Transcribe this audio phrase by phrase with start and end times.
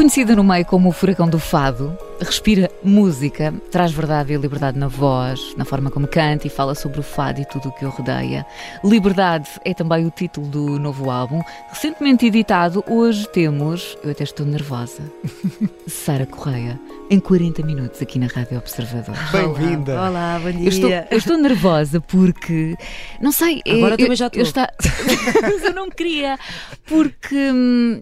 [0.00, 4.88] Conhecida no meio como o furacão do fado, respira música, traz verdade e liberdade na
[4.88, 7.90] voz, na forma como canta e fala sobre o fado e tudo o que o
[7.90, 8.46] rodeia.
[8.82, 12.82] Liberdade é também o título do novo álbum, recentemente editado.
[12.88, 15.02] Hoje temos, eu até estou nervosa,
[15.86, 19.14] Sara Correia, em 40 minutos aqui na Rádio Observador.
[19.30, 19.92] Bem-vinda!
[19.92, 20.64] Olá, olá, bom dia.
[20.64, 22.74] Eu estou, eu estou nervosa porque,
[23.20, 23.60] não sei.
[23.68, 24.40] Agora eu, também já estou.
[24.40, 24.72] Eu está...
[25.42, 26.38] Mas eu não queria,
[26.86, 28.00] porque.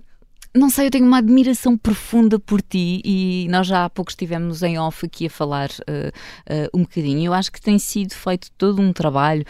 [0.55, 4.63] Não sei, eu tenho uma admiração profunda por ti e nós já há pouco estivemos
[4.63, 6.09] em off aqui a falar uh,
[6.52, 7.27] uh, um bocadinho.
[7.27, 9.45] Eu acho que tem sido feito todo um trabalho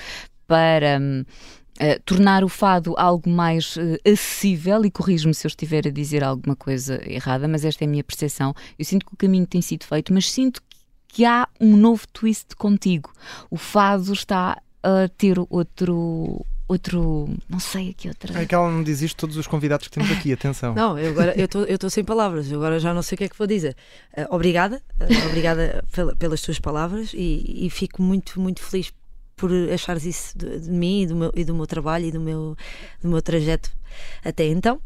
[0.47, 1.01] para.
[1.01, 6.25] uh, tornar o fado algo mais uh, acessível e corrijo-me se eu estiver a dizer
[6.25, 8.53] alguma coisa errada, mas esta é a minha percepção.
[8.79, 10.61] Eu sinto que o caminho tem sido feito, mas sinto
[11.07, 13.13] que há um novo twist contigo.
[13.51, 18.39] O fado está a ter outro outro, não sei aqui outra.
[18.41, 20.75] É que ela não diz isto todos os convidados que temos aqui, atenção.
[20.75, 23.29] Não, eu agora eu estou sem palavras, eu agora já não sei o que é
[23.29, 23.75] que vou dizer.
[24.15, 28.93] Eh, obrigada, eh, obrigada pela- pelas tuas palavras e, e fico muito, muito feliz
[29.35, 32.21] por achares isso de, de mim e do, meu, e do meu trabalho e do
[32.21, 32.57] meu,
[33.03, 33.71] do meu trajeto
[34.25, 34.81] até então.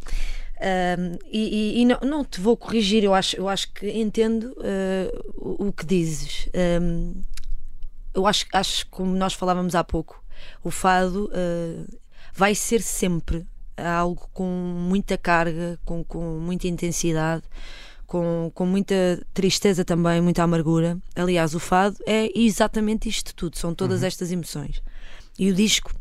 [1.33, 1.41] E
[1.77, 5.67] e- e não, não te vou corrigir, eu acho, eu acho que entendo eh, o,
[5.69, 6.49] o que dizes.
[8.15, 10.22] Eu acho, acho, como nós falávamos há pouco,
[10.63, 11.85] o fado eh,
[12.35, 17.43] vai ser sempre algo com muita carga, com, com muita intensidade,
[18.07, 20.99] com, com muita tristeza também, muita amargura.
[21.17, 24.83] Aliás, o fado é exatamente isto tudo, são todas estas emoções.
[25.39, 25.93] E o disco,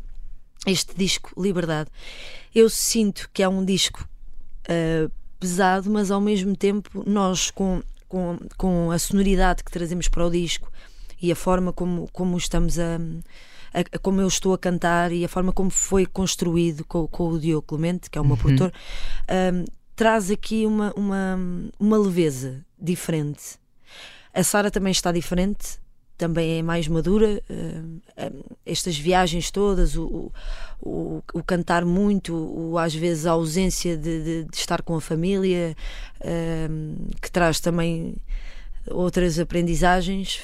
[0.66, 1.90] este disco, Liberdade,
[2.54, 4.06] eu sinto que é um disco
[4.68, 10.26] uh, pesado, mas ao mesmo tempo nós com, com, com a sonoridade que trazemos para
[10.26, 10.70] o disco
[11.20, 12.98] e a forma como, como estamos a,
[13.74, 17.38] a- como eu estou a cantar e a forma como foi construído com, com o
[17.38, 18.72] Diogo Clemente, que é o meu produtor,
[19.54, 19.64] um,
[19.96, 21.38] traz aqui uma, uma,
[21.78, 23.58] uma leveza diferente.
[24.34, 25.80] A Sara também está diferente,
[26.16, 27.42] também é mais madura.
[27.50, 30.30] um, um, estas viagens todas, o,
[30.80, 35.00] o, o cantar muito, o, às vezes a ausência de, de- de estar com a
[35.00, 35.76] família,
[36.70, 38.14] um, que traz também
[38.90, 40.40] outras aprendizagens,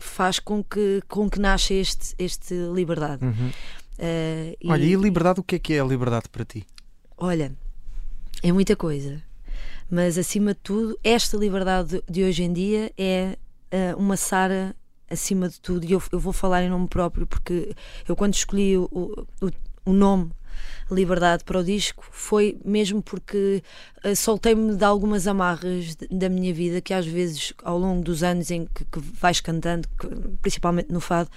[0.00, 3.24] faz com que, com que nasça este, este liberdade.
[3.24, 3.48] Uhum.
[3.98, 6.66] Uh, e- Olha, e liberdade, o que é que é a liberdade para ti?
[7.16, 7.52] Olha,
[8.42, 9.22] é muita coisa.
[9.90, 13.36] Mas acima de tudo, esta liberdade de hoje em dia é
[13.72, 14.74] ah, uma Sara
[15.10, 15.84] acima de tudo.
[15.84, 17.74] E eu, eu vou falar em nome próprio, porque
[18.08, 19.50] eu quando escolhi o, o,
[19.84, 20.30] o nome
[20.90, 23.62] Liberdade para o disco foi mesmo porque
[24.02, 28.50] ah, soltei-me de algumas amarras da minha vida que às vezes ao longo dos anos
[28.50, 30.08] em que, que vais cantando, que-
[30.42, 31.30] principalmente no fado,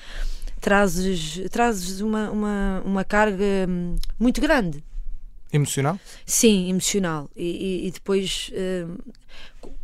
[0.59, 4.83] trazes, trazes uma, uma, uma carga hum, muito grande.
[5.51, 6.00] Emocional?
[6.25, 7.29] Sim, emocional.
[7.35, 8.51] E, e- e depois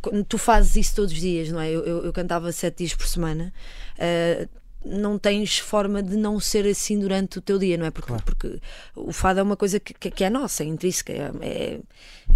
[0.00, 1.70] quando tu fazes isso todos os dias, não é?
[1.70, 3.52] Eu, eu- eu cantava sete dias por semana.
[3.98, 4.48] ah,
[4.84, 7.90] não tens forma de não ser assim durante o teu dia, não é?
[7.90, 8.22] Porque, Claro.
[8.24, 8.58] porque
[8.96, 11.80] o fado é uma coisa que, que- que é nossa, é intrínseca, é, é-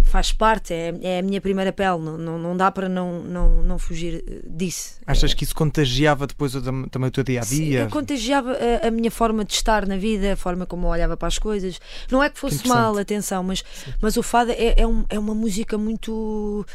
[0.03, 3.63] faz parte, é, é a minha primeira pele, não, não, não dá para não, não,
[3.63, 4.99] não fugir eh, disso.
[5.07, 7.79] Achas que isso contagiava depois o tam- também o teu dia a Sim, dia?
[7.81, 8.51] eu contagiava
[8.83, 11.39] a, a minha forma de estar na vida, a forma como eu olhava para as
[11.39, 11.79] coisas.
[12.11, 12.77] Não é que fosse interessante.
[12.77, 13.63] mal, atenção, mas,
[14.01, 16.65] mas o fado é, é, um- é uma música muito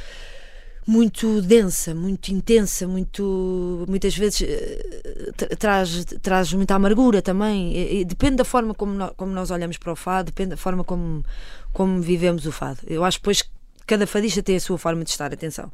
[0.87, 7.73] muito densa, muito intensa, muito muitas vezes eh, tra- traz traz muita amargura também.
[7.77, 10.57] E- e depende da forma como nós, como nós olhamos para o fado, depende da
[10.57, 11.25] forma como
[11.73, 12.81] como vivemos o fado.
[12.87, 13.45] Eu acho que depois
[13.87, 15.71] cada fadista tem a sua forma de estar, atenção.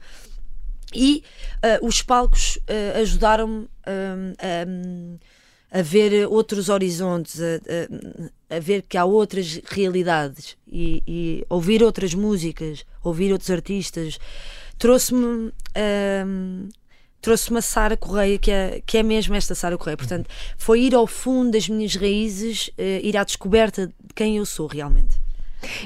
[0.95, 1.23] E
[1.63, 8.97] ah, os palcos ah, ajudaram-me a, a ver outros horizontes, a, a- a ver que
[8.97, 14.19] há outras realidades e, e ouvir outras músicas, ouvir outros artistas.
[14.79, 15.53] Trouxe-me.
[15.75, 16.69] ah,
[17.23, 19.97] Trouxe-me a Sara Correia, que é, que é mesmo esta Sara Correia.
[19.97, 24.47] Portanto, foi ir ao fundo das minhas raízes, ah, ir à descoberta de quem eu
[24.47, 25.17] sou realmente.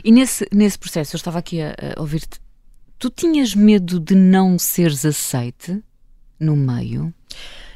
[0.05, 2.39] E nesse, nesse processo, eu estava aqui a, a ouvir-te,
[2.99, 5.83] tu tinhas medo de não seres aceite
[6.39, 7.15] no meio?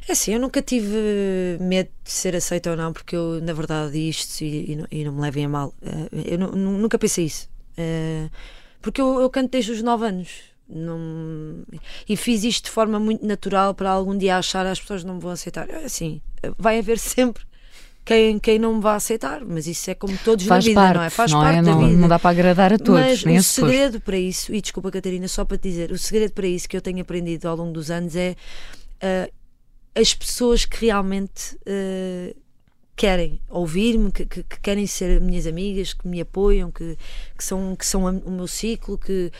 [0.06, 3.96] É assim, eu nunca tive medo de ser aceita ou não, porque eu, na verdade,
[3.96, 6.98] isto, e, e não, e não me levem a mal, eh, eu nu- nu- nunca
[6.98, 7.48] pensei isso.
[7.78, 8.28] Eh,
[8.82, 10.28] porque eu, eu canto desde os 9 anos.
[10.68, 11.62] Não...
[12.08, 15.20] E fiz isto de forma muito natural para algum dia achar as pessoas não me
[15.20, 15.68] vão aceitar.
[15.68, 16.20] É Assim,
[16.58, 17.42] vai haver sempre
[18.04, 20.96] quem, quem não me vai aceitar, mas isso é como todos Faz na vida, parte,
[20.96, 21.10] não é?
[21.10, 21.62] Faz não parte é?
[21.62, 22.00] da Não, vida.
[22.00, 25.26] não dá para agradar a todos, Mas nem o segredo para isso, e desculpa Catarina,
[25.28, 27.90] só para te dizer, o segredo para isso que eu tenho aprendido ao longo dos
[27.90, 28.36] anos é
[29.00, 29.30] ah,
[29.94, 32.34] as pessoas que realmente ah,
[32.96, 36.98] querem ouvir-me, que, que- que querem ser minhas amigas, que me apoiam, que,
[37.36, 39.32] que são, que são o meu ciclo, que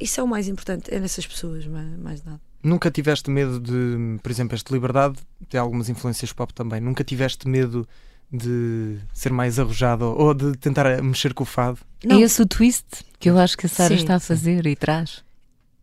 [0.00, 2.40] isso é o mais importante, é nessas pessoas, mais, mais nada.
[2.62, 6.80] Nunca tiveste medo de, por exemplo, esta liberdade tem algumas influências pop também.
[6.80, 7.86] Nunca tiveste medo
[8.32, 11.78] de ser mais arrojado ou de tentar mexer com o fado?
[12.04, 12.16] Não.
[12.16, 14.26] É esse o twist que eu acho que a Sara Sim, está a sim.
[14.26, 15.24] fazer e traz.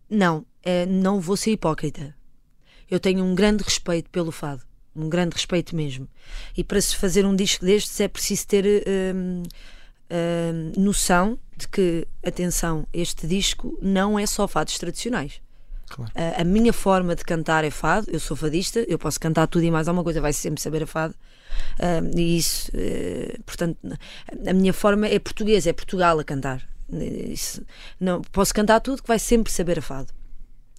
[0.09, 2.13] Não, é, não vou ser hipócrita.
[2.89, 4.61] Eu tenho um grande respeito pelo fado,
[4.95, 6.07] um grande respeito mesmo.
[6.55, 8.65] E para se fazer um disco destes é preciso ter
[9.15, 9.43] hum,
[10.13, 15.41] hum, noção de que, atenção, este disco não é só fados tradicionais.
[15.87, 16.11] Claro.
[16.15, 19.63] A, a minha forma de cantar é fado, eu sou fadista, eu posso cantar tudo
[19.63, 21.15] e mais alguma coisa, vai sempre saber a fado.
[21.79, 23.77] Hum, e isso, eh, portanto,
[24.47, 26.67] a minha forma é portuguesa, é Portugal a cantar.
[26.91, 27.63] Isso,
[27.99, 30.13] não, posso cantar tudo que vai sempre saber a fado.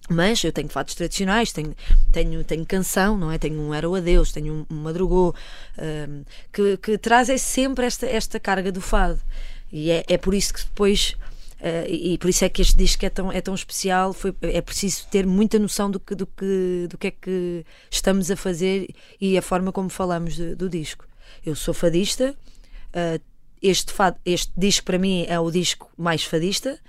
[0.07, 1.73] Mas eu tenho fados tradicionais, tenho,
[2.11, 3.37] tenho, tenho canção, não é?
[3.39, 5.33] Tenho um Era o Adeus, tenho um, um Madrugou,
[5.79, 6.23] hum,
[6.53, 9.19] que, que traz é sempre esta, esta carga do fado.
[9.71, 11.15] E é, é por isso que depois,
[11.59, 14.61] eh, e por isso é que este disco é tão, é tão especial, foi, é
[14.61, 18.93] preciso ter muita noção do que, do, que, do que é que estamos a fazer
[19.19, 21.05] e a forma como falamos de- do disco.
[21.43, 22.35] Eu sou fadista,
[22.93, 23.19] eh,
[23.61, 26.79] este, fado, este disco para mim é o disco mais fadista,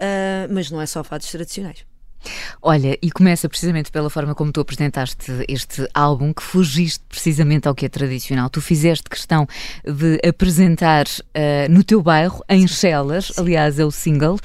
[0.00, 1.84] eh, mas não é só fados tradicionais.
[2.62, 7.74] Olha, e começa precisamente pela forma como tu apresentaste este álbum, que fugiste precisamente ao
[7.74, 8.48] que é tradicional.
[8.50, 9.46] Tu fizeste questão
[9.84, 14.38] de apresentar eh, no teu bairro, em Chelas, aliás, é o single,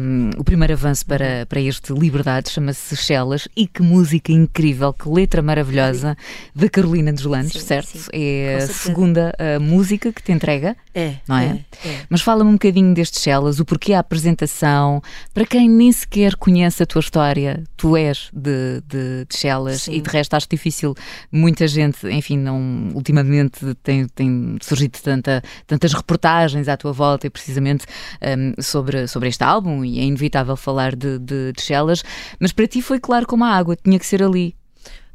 [0.00, 5.08] um, o primeiro avanço para, para este Liberdade, chama-se Chelas, e que música incrível, que
[5.08, 6.16] letra maravilhosa,
[6.54, 7.98] da Carolina dos Landes, Sim, certo?
[7.98, 10.76] sim, é a segunda eh, música que te entrega.
[10.94, 11.60] É, Não é?
[11.84, 12.00] é.
[12.08, 15.02] Mas fala-me um bocadinho destes Chelas, o porquê a apresentação,
[15.34, 19.94] para quem nem sequer conhece a tua história, tu és de, de, de Chelas Sim.
[19.94, 20.94] e de resto acho difícil,
[21.30, 27.30] muita gente, enfim, não, ultimamente tem, tem surgido tanta, tantas reportagens à tua volta e
[27.30, 27.86] precisamente
[28.22, 32.02] hum, sobre, sobre este álbum e é inevitável falar de, de, de Chelas,
[32.40, 34.54] mas para ti foi claro como a água, tinha que ser ali.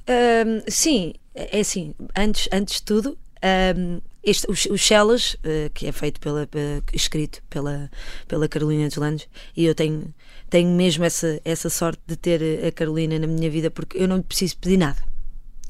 [0.08, 5.70] Ahm, sim, é é assim, antes, antes de tudo, ahm, este, os, os Shellas, eh,
[5.74, 7.90] que é feito pela, pe- escrito pela,
[8.28, 10.14] pela Carolina dos Landes, e eu tenho,
[10.50, 14.08] tenho mesmo essa, essa sorte de ter eh, a Carolina na minha vida porque eu
[14.08, 15.02] não lhe preciso pedir nada.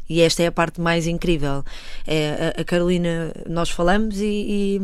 [0.09, 1.63] E esta é a parte mais incrível.
[2.05, 4.81] É, a, a Carolina, nós falamos e, e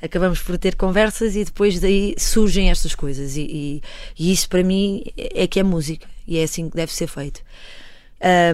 [0.00, 3.36] acabamos por ter conversas e depois daí surgem estas coisas.
[3.36, 3.82] E, e-
[4.18, 7.42] e isso para mim é que é música e é assim que deve ser feito.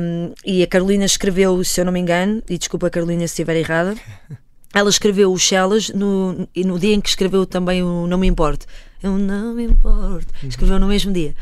[0.00, 3.55] Um, e a Carolina escreveu, se eu não me engano, e desculpa Carolina se estiver
[3.56, 3.94] errada,
[4.75, 8.26] ela escreveu o Shellas no, e no dia em que escreveu também o Não Me
[8.26, 8.67] Importo.
[9.03, 10.26] Eu não me importo.
[10.43, 11.35] Escreveu no mesmo dia.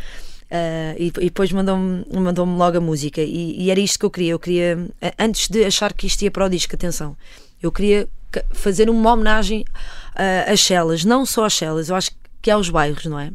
[0.51, 3.21] Uh, e, e depois mandou-me mandou logo a música.
[3.23, 4.33] E, e era isto que eu queria.
[4.33, 4.87] Eu queria,
[5.19, 7.17] antes de achar que isto ia para o disco, atenção,
[7.63, 8.07] eu queria
[8.51, 12.11] fazer uma homenagem uh, às Shellas, não só às Shellas, eu acho
[12.43, 13.33] que aos bairros, não é?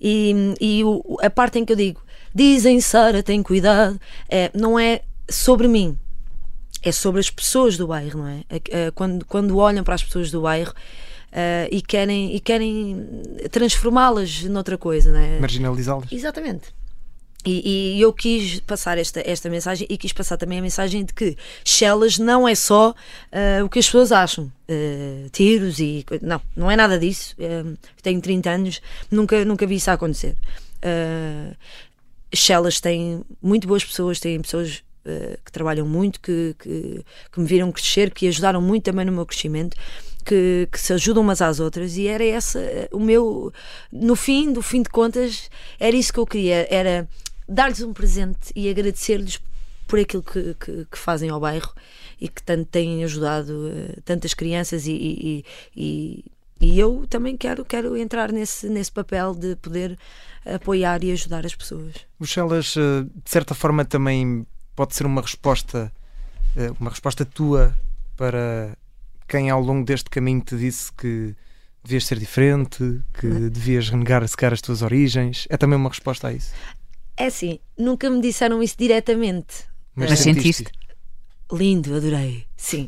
[0.00, 2.00] E, e o- a parte em que eu digo
[2.34, 5.98] dizem Sara, tem cuidado, é, não é sobre mim,
[6.82, 8.44] é sobre as pessoas do bairro, não é?
[8.94, 10.74] Quando, quando olham para as pessoas do bairro
[11.32, 15.40] eh, e querem, e querem transformá-las noutra coisa, não é?
[15.40, 16.12] Marginalizá-las?
[16.12, 16.74] Exatamente.
[17.44, 21.12] E, e eu quis passar esta, esta mensagem e quis passar também a mensagem de
[21.12, 22.94] que Shellas não é só
[23.32, 24.52] eh, o que as pessoas acham.
[24.68, 26.04] Eh, tiros e.
[26.20, 27.34] Não, não é nada disso.
[27.38, 27.64] Eh,
[28.00, 30.36] tenho 30 anos, nunca, nunca vi isso acontecer.
[30.84, 31.54] Uh,
[32.34, 34.82] Shellas tem muito boas pessoas, tem pessoas
[35.44, 39.26] que trabalham muito, que, que, que me viram crescer, que ajudaram muito também no meu
[39.26, 39.76] crescimento.
[40.24, 43.52] Que, que se ajudam umas às outras e era essa eh, o meu
[43.90, 47.08] no fim do fim de contas era isso que eu queria era
[47.48, 49.40] dar-lhes um presente e agradecer-lhes
[49.88, 51.74] por aquilo que, que, que fazem ao bairro
[52.20, 55.44] e que tanto têm ajudado eh, tantas crianças e, e,
[55.76, 56.24] e,
[56.60, 59.98] e eu também quero quero entrar nesse nesse papel de poder
[60.46, 62.06] apoiar e ajudar as pessoas
[62.76, 65.92] eh, de certa forma, também pode ser uma resposta,
[66.56, 67.76] eh, uma resposta tua
[68.16, 68.76] para
[69.28, 71.34] quem ao longo deste caminho te disse que
[71.82, 75.46] devias ser diferente, que devias renegar sequer as tuas origens.
[75.50, 76.52] É também uma resposta a isso.
[77.16, 79.64] É assim, nunca me disseram isso diretamente.
[79.94, 80.70] Mas sentiste?
[81.52, 82.46] Lindo, adorei.
[82.56, 82.86] Sim.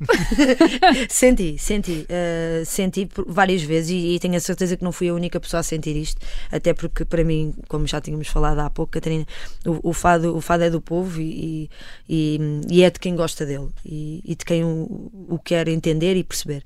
[1.11, 2.07] senti, senti.
[2.09, 5.61] Uh, senti várias vezes e, e, tenho a certeza que não fui a única pessoa
[5.61, 6.25] a sentir isto.
[6.51, 9.27] Até porque, para mim, como já tínhamos falado há pouco, Catarina,
[9.67, 11.69] o, o fado, o fado é do povo e,
[12.09, 12.39] e,
[12.71, 16.65] e é de quem gosta dele e, de quem o, o, quer entender e perceber.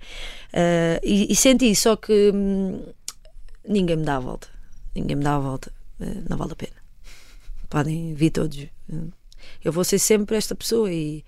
[0.53, 2.81] Uh, e, senti, só que hum,
[3.67, 4.49] ninguém me dá a volta.
[4.95, 5.73] Ninguém me dá a volta.
[5.99, 6.77] Uh, não vale a pena.
[7.69, 8.67] Podem vir todos.
[9.65, 11.25] Eu vou ser sempre esta pessoa e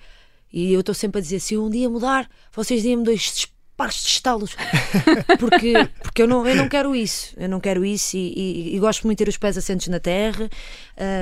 [0.52, 3.46] e eu estou sempre a dizer: se um dia mudar, vocês dêem-me dois
[3.80, 4.54] pares de estalos.
[5.40, 7.34] porque, porque eu, não, eu não quero isso.
[7.38, 9.98] Eu não quero isso e, e, e gosto muito de ter os pés assentos na
[9.98, 10.50] terra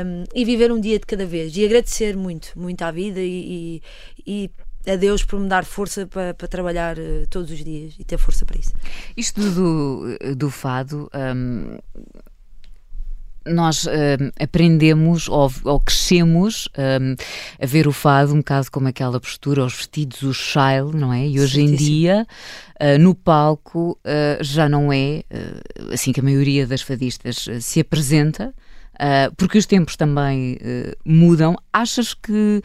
[0.04, 1.56] um, e viver um dia de cada vez.
[1.56, 3.80] E agradecer muito, muito à vida e,
[4.26, 4.50] e
[4.88, 8.18] a Deus por me dar força para, para trabalhar uh, todos os dias e ter
[8.18, 8.72] força para isso.
[9.16, 11.08] Isto do, do fado.
[11.14, 11.78] Um
[13.48, 13.88] nós uh,
[14.40, 17.22] aprendemos ou, ou crescemos uh,
[17.60, 21.26] a ver o fado um bocado como aquela postura, os vestidos, o child, não é?
[21.26, 22.26] E hoje em dia,
[22.80, 23.98] uh, no palco,
[24.40, 25.22] já não é
[25.92, 28.54] assim que a maioria das fadistas se apresenta.
[29.36, 30.58] porque os tempos também
[31.04, 31.56] mudam.
[31.72, 32.62] Achas que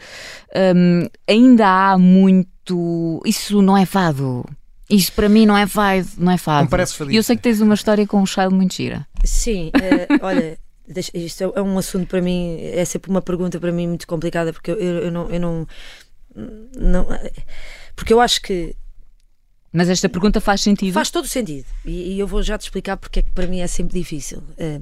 [0.76, 3.22] um, ainda há muito.
[3.24, 4.44] Isso não é fado?
[4.88, 6.62] Isso para mim não é fado, não é fado.
[6.62, 7.14] Não parece fadista.
[7.14, 9.06] E eu sei que tens uma história com um child muito gira.
[9.24, 9.70] Sim,
[10.20, 10.58] olha,
[11.14, 14.70] isto é um assunto para mim, é sempre uma pergunta para mim muito complicada, porque
[14.70, 15.68] eu, eu, não, eu não,
[16.76, 17.06] não.
[17.96, 18.76] Porque eu acho que.
[19.72, 20.92] Mas esta pergunta faz sentido?
[20.92, 21.66] Faz todo sentido.
[21.84, 24.42] E, e eu vou já te explicar porque é que para mim é sempre difícil.
[24.56, 24.80] É,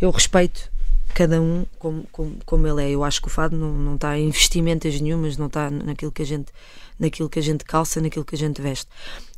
[0.00, 0.72] eu respeito
[1.14, 2.90] cada um como, como, como ele é.
[2.90, 6.22] Eu acho que o fado não, não está em vestimentas nenhumas, não está naquilo que
[6.22, 6.52] a gente
[6.98, 8.88] naquilo que a gente calça, naquilo que a gente veste.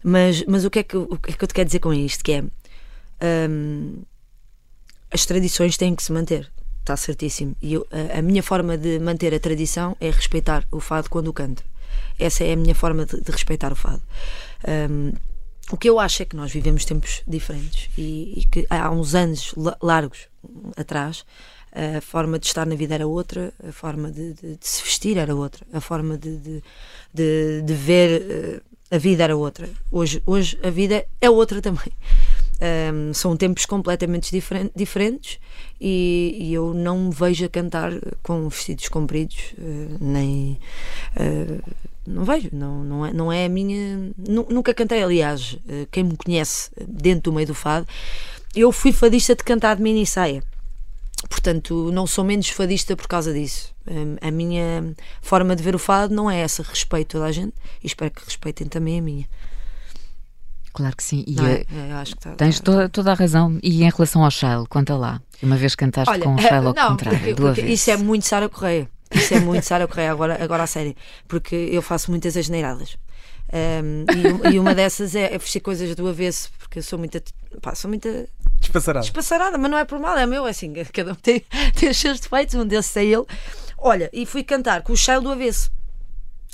[0.02, 1.92] Mas, mas o, que é que, o que é que eu te quero dizer com
[1.92, 2.22] isto?
[2.22, 3.48] Que é.
[3.48, 4.02] Um,
[5.16, 6.52] as tradições têm que se manter.
[6.80, 7.56] Está certíssimo.
[7.62, 11.28] E eu, a, a, minha forma de manter a tradição é respeitar o fado quando
[11.28, 11.64] o canto.
[12.18, 14.02] Essa é a minha forma de, de respeitar o fado.
[14.68, 15.12] Um,
[15.72, 19.14] o que eu acho é que nós vivemos tempos diferentes e, e que há uns
[19.14, 20.28] anos largos
[20.76, 21.24] atrás
[21.72, 25.16] a forma de estar na vida era outra, a forma de, de, de se vestir
[25.16, 26.62] era outra, a forma de,
[27.12, 29.68] de ver uh, a vida era outra.
[29.90, 31.92] Hoje, hoje a vida é outra também.
[32.58, 35.38] Um, são tempos completamente diferent, diferentes
[35.78, 40.58] e, e, eu não me vejo a cantar com vestidos compridos, uh, nem.
[41.14, 41.62] Uh,
[42.06, 44.10] não vejo, não, não, é, não é a minha.
[44.16, 47.86] Nunca cantei, aliás, uh, quem me conhece dentro do meio do fado,
[48.54, 50.42] eu fui fadista de cantar de mini saia.
[51.28, 53.74] Portanto, não sou menos fadista por causa disso.
[54.20, 56.62] A minha forma de ver o fado não é essa.
[56.62, 59.28] Respeito toda a gente e espero que respeitem também a minha.
[60.76, 61.24] Claro que sim.
[61.26, 61.64] E é?
[61.74, 63.58] é, acho que tá, tens tá, toda, toda, a razão.
[63.62, 65.22] E em relação ao Shile, conta lá.
[65.42, 68.26] Uma vez cantaste Olha, com o Shile ao não, contrário, porque, porque Isso é muito
[68.26, 68.86] Sara Correia.
[69.10, 70.94] Isso é muito Sara Correia, agora, agora a sério.
[71.26, 72.98] Porque eu faço muitas asneiradas.
[73.50, 77.22] Um, e, e, uma dessas é, é vestir coisas do avesso, porque eu sou muita.
[77.62, 78.28] Pá, sou muita.
[78.60, 79.02] Despassarada.
[79.02, 80.74] Despassarada, mas não é por mal, é meu, é assim.
[80.92, 81.42] Cada um tem,
[81.74, 83.24] tem os seus defeitos, um deles é ele.
[83.78, 85.72] Olha, e fui cantar com o Shile do avesso.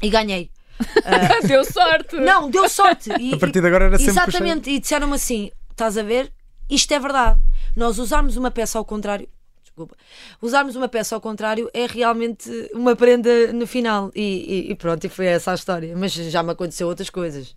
[0.00, 0.48] E ganhei.
[0.82, 2.16] Uh, deu sorte!
[2.16, 3.10] Não, deu sorte!
[3.20, 6.32] E, a partir de agora era sempre Exatamente, e disseram-me assim: estás a ver?
[6.68, 7.40] Isto é verdade.
[7.76, 9.28] Nós usarmos uma peça ao contrário.
[9.62, 9.96] Desculpa.
[10.40, 14.10] Usarmos uma peça ao contrário é realmente uma prenda no final.
[14.14, 15.94] E, e, e pronto, e foi essa a história.
[15.96, 17.54] Mas já me aconteceu outras coisas.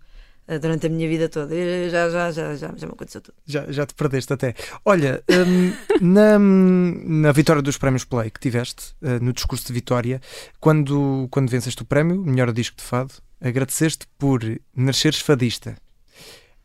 [0.48, 1.54] Eh, durante a minha vida toda.
[1.90, 3.34] Já, já, já, já, já me aconteceu tudo.
[3.44, 4.54] Já, já te perdeste até.
[4.84, 10.20] Olha, um, na, na vitória dos prémios Play que tiveste, uh, no discurso de vitória,
[10.60, 14.40] quando, quando venceste o prémio, melhor disco de fado, agradeceste por
[14.74, 15.76] nasceres fadista.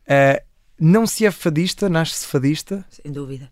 [0.04, 0.40] Uh,
[0.78, 2.84] não se é fadista, nasce-se fadista?
[2.88, 3.50] Sem dúvida.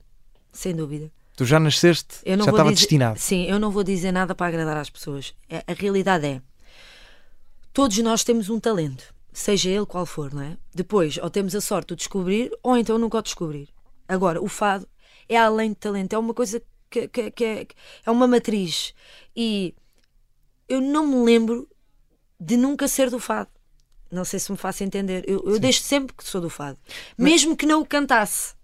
[0.53, 1.11] Sem dúvida.
[1.37, 3.19] Tu já nasceste, já estava dizer, destinado.
[3.19, 5.35] Sim, eu não vou dizer nada para agradar às pessoas.
[5.49, 6.43] A, é, a realidade é,
[7.73, 10.57] todos nós temos um talento seja ele qual for, não é?
[10.75, 13.69] Depois, ou temos a sorte de descobrir, ou então nunca o descobrir.
[14.09, 14.89] Agora, o fado
[15.29, 17.67] é além de talento, é uma coisa que, que, que é,
[18.05, 18.93] é uma matriz.
[19.35, 19.75] E
[20.69, 21.69] eu não me lembro
[22.39, 23.51] de nunca ser do fado.
[24.11, 25.25] Não sei se me faço entender.
[25.29, 26.79] Eu, eu deixo sempre que sou do fado,
[27.17, 27.31] Mas...
[27.31, 28.55] mesmo que não o cantasse.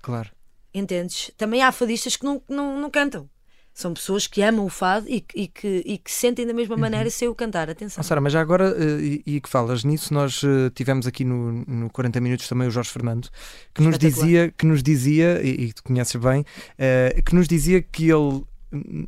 [0.00, 0.30] Claro.
[0.72, 1.30] Entendes?
[1.36, 3.28] Também há fadistas que não, não, não cantam.
[3.74, 7.06] São pessoas que amam o fado e, e, que, e que sentem da mesma maneira
[7.06, 7.10] uhum.
[7.10, 7.68] sem o cantar.
[7.68, 8.00] Atenção.
[8.00, 11.24] Oh, Sara, mas já agora, uh, e, e, que falas nisso, nós uh, tivemos aqui
[11.24, 13.28] no, no 40 Minutos também o Jorge Fernando,
[13.74, 17.82] que nos dizia, que nos dizia e, e tu conheces bem, uh, que nos dizia
[17.82, 18.44] que ele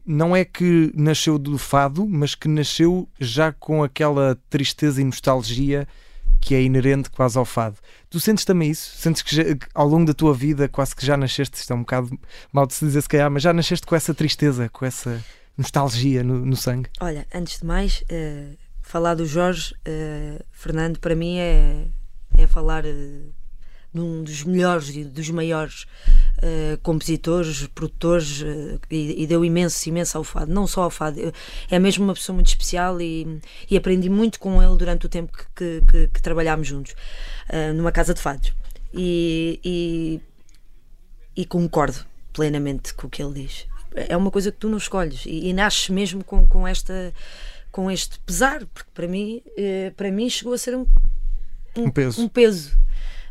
[0.04, 5.86] não é que nasceu do fado, mas que nasceu já com aquela tristeza e nostalgia
[6.46, 7.76] que é inerente quase ao fado.
[8.08, 8.96] Tu sentes também isso?
[8.96, 9.42] Sentes que, já,
[9.74, 12.16] ao longo da tua vida quase que já nasceste, isto é um bocado
[12.52, 15.20] mal de se dizer se calhar, mas já nasceste com essa tristeza, com essa
[15.58, 16.88] nostalgia no, no sangue?
[17.00, 21.88] Olha, antes de mais, uh, falar do Jorge uh, Fernando para mim é,
[22.38, 23.34] é falar uh,
[23.92, 25.84] num dos melhores e dos maiores
[26.38, 28.42] uh, compositores, produtores
[28.90, 31.32] e, e, deu imenso, imenso ao fado, não só ao fado,
[31.70, 33.40] é mesmo uma pessoa muito especial e,
[33.70, 36.94] e aprendi muito com ele durante o tempo que, que, que, que trabalhámos juntos
[37.74, 38.52] numa casa de fados
[38.92, 40.20] e, e,
[41.36, 43.66] e concordo plenamente com o que ele diz.
[43.94, 47.12] É uma coisa que tu não escolhes e, e nasces mesmo com, com esta
[47.76, 50.86] com este pesar, porque para mim, eh, para mim chegou a ser um,
[51.76, 52.22] um, um peso.
[52.22, 52.72] Um peso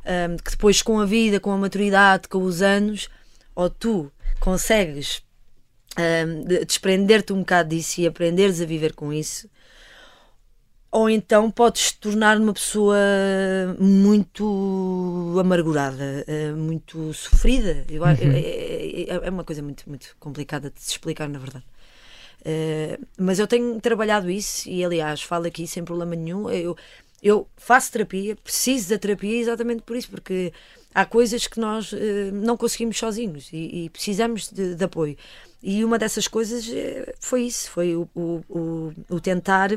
[0.05, 3.09] um, que depois, com a vida, com a maturidade, com os anos,
[3.55, 5.24] ou tu consegues
[5.97, 9.50] um, desprender-te um bocado disso e aprenderes a viver com isso,
[10.95, 12.95] ou então podes te tornar uma pessoa
[13.77, 17.85] muito amargurada, eh, muito sofrida.
[17.89, 18.07] Eu, uhum.
[18.09, 21.65] é, é, é, uma coisa muito, muito complicada de se explicar, na verdade.
[22.45, 26.50] Uh, mas eu tenho trabalhado isso e, aliás, falo aqui sem problema nenhum.
[26.50, 26.77] Eu,
[27.25, 30.53] eu faço terapia, preciso da terapia exatamente por isso, porque
[30.94, 31.98] há coisas que nós uh,
[32.32, 35.17] não conseguimos sozinhos e, e precisamos de, de, apoio.
[35.63, 39.72] E uma dessas coisas uh, foi isso: foi o, o, o, tentar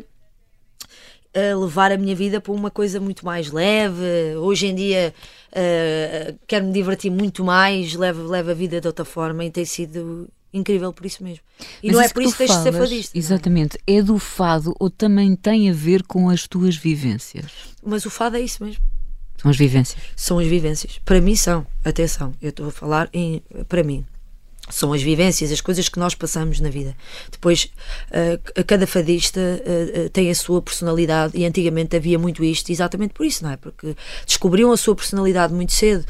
[1.61, 4.37] levar a minha vida para uma coisa muito mais leve.
[4.41, 5.15] Hoje em dia
[5.53, 9.65] uh, quero me divertir muito mais, levo, levo a vida de outra forma e tem
[9.65, 11.43] sido incrível por isso mesmo.
[11.83, 13.17] E Mas não é por isso que tens de ser fadista.
[13.17, 13.19] É?
[13.19, 13.79] Exatamente.
[13.87, 13.97] É?
[13.97, 17.53] é do fado ou também tem a ver com as tuas vivências?
[17.85, 18.83] Mas o fado é isso mesmo.
[19.41, 20.03] São as vivências.
[20.17, 21.01] São as vivências.
[21.05, 21.67] Para mim são.
[21.85, 24.05] Atenção, eu estou a falar em, para mim
[24.71, 26.97] são as vivências, as coisas que nós passamos na vida.
[27.31, 27.71] Depois,
[28.11, 33.15] uh, cada fadista uh, uh, tem a sua personalidade e antigamente havia muito isto, exatamente
[33.15, 33.57] por isso, não é?
[33.57, 33.97] Porque
[34.27, 36.05] descobriam a sua personalidade muito cedo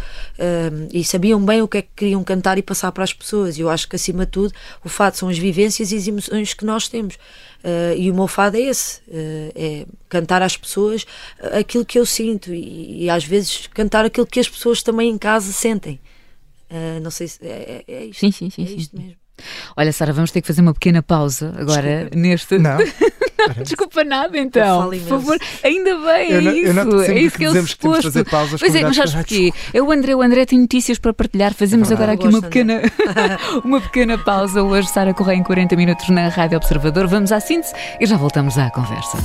[0.93, 3.59] e sabiam bem o que é que queriam cantar e passar para as pessoas.
[3.59, 4.53] E eu acho que, acima de tudo,
[4.85, 7.19] o fado são as vivências e as emoções que nós temos.
[7.97, 9.01] e o meu fado é esse:
[9.55, 11.07] é cantar às pessoas
[11.53, 15.19] aquilo que eu sinto e, e às vezes cantar aquilo que as pessoas também em
[15.19, 15.99] casa sentem.
[16.71, 18.21] Uh, não sei se é, é, é isto.
[18.21, 18.63] Sim, sim, sim.
[18.63, 19.03] É isto sim.
[19.03, 19.19] mesmo.
[19.77, 22.17] Olha, Sara, vamos ter que fazer uma pequena pausa agora Desculpa.
[22.17, 22.59] neste.
[22.59, 22.79] Não.
[23.63, 24.91] Desculpa nada, então.
[24.91, 26.67] Por favor, ainda bem, eu é não, isso.
[26.67, 28.61] Eu não é isso que, que que temos de fazer pausas.
[28.61, 29.53] Pois é, mas sabes porquê?
[29.73, 31.55] É o André, o André tem notícias para partilhar.
[31.55, 32.83] Fazemos é agora aqui uma pequena,
[33.65, 34.63] uma pequena pausa.
[34.63, 37.07] Hoje, Sara Correia, em 40 minutos na Rádio Observador.
[37.07, 39.19] Vamos à síntese e já voltamos à conversa.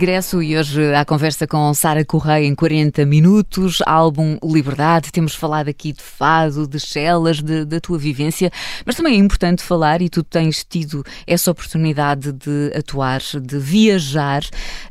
[0.00, 5.12] Regresso e hoje à conversa com Sara Correia em 40 minutos, álbum Liberdade.
[5.12, 8.50] Temos falado aqui de fado, de celas, da tua vivência,
[8.86, 14.42] mas também é importante falar, e tu tens tido essa oportunidade de atuar, de viajar.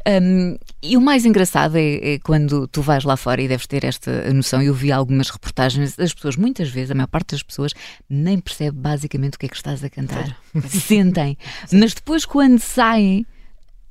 [0.08, 3.84] Um, e o mais engraçado é, é, quando tu vais lá fora e deves ter
[3.84, 4.62] esta noção.
[4.62, 7.74] Eu vi algumas reportagens, as pessoas, muitas vezes, a maior parte das pessoas,
[8.08, 10.38] nem percebe basicamente o que é que estás a cantar.
[10.70, 11.36] Sentem.
[11.74, 13.26] Mas depois, quando saem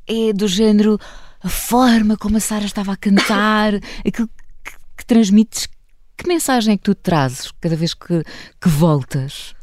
[0.09, 0.99] é do género
[1.40, 3.75] a forma como a Sara estava a cantar,
[4.07, 4.29] aquilo
[4.64, 5.68] que, que, transmites.
[6.16, 8.25] Que mensagem é que tu trazes cada vez que,
[8.61, 9.55] que voltas?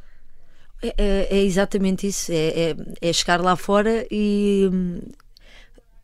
[0.82, 2.32] É, é, é, exatamente isso.
[2.32, 5.02] É, é, é, chegar lá fora e hum,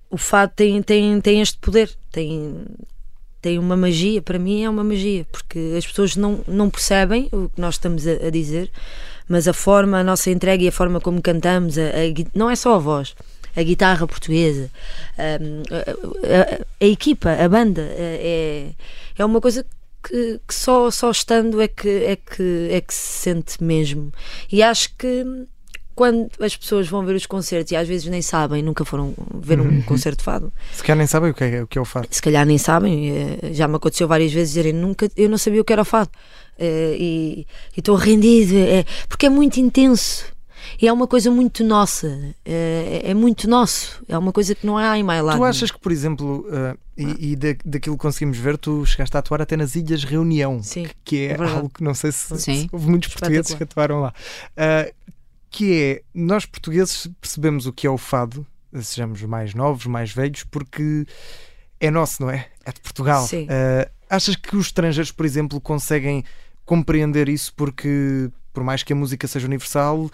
[0.10, 1.90] o fado tem, tem, tem este poder.
[2.12, 2.66] Tem,
[3.42, 4.22] tem uma magia.
[4.22, 8.06] Para mim é uma magia, porque as pessoas não, não percebem o que nós estamos
[8.06, 8.70] a, a dizer,
[9.30, 12.58] mas a forma, a nossa entrega e a forma como cantamos, a, a, não é
[12.58, 13.16] só a voz
[13.56, 14.70] a guitarra portuguesa,
[15.18, 18.72] a, a, a equipa, a banda, é,
[19.18, 19.66] é uma coisa
[20.04, 24.12] que, que, só, só estando é que, é, que, é que se sente mesmo.
[24.52, 25.48] E acho que
[25.94, 29.60] quando as pessoas vão ver os concertos e às vezes nem sabem, nunca foram ver
[29.60, 29.82] um uhum.
[29.84, 30.52] concerto de fado.
[30.74, 32.08] Se calhar nem sabem o que é o, que é o fado.
[32.10, 35.62] Se calhar nem sabem, eh, já me aconteceu várias vezes dizerem nunca, eu não sabia
[35.62, 36.10] o que era o fado.
[36.58, 40.26] Eh, e estou rendido, é, porque é muito intenso.
[40.82, 44.78] E é uma coisa muito nossa, é, é, muito nosso, é uma coisa que não
[44.78, 45.38] há em mais lado.
[45.38, 49.15] Tu achas que, por exemplo, uh, e, e da, daquilo que conseguimos ver, tu chegaste
[49.15, 52.38] a atuar até nas Ilhas Reunião, Sim, que é, é algo que não sei se,
[52.39, 54.13] se houve muitos portugueses que atuaram lá.
[54.52, 54.93] Uh,
[55.50, 58.45] que é, nós portugueses percebemos o que é o fado,
[58.82, 61.06] sejamos mais novos, mais velhos, porque
[61.80, 62.47] é nosso, não é?
[62.63, 63.26] É de Portugal.
[63.26, 66.24] Uh, achas que os estrangeiros, por exemplo, conseguem
[66.65, 70.10] compreender isso porque, por mais que a música seja universal,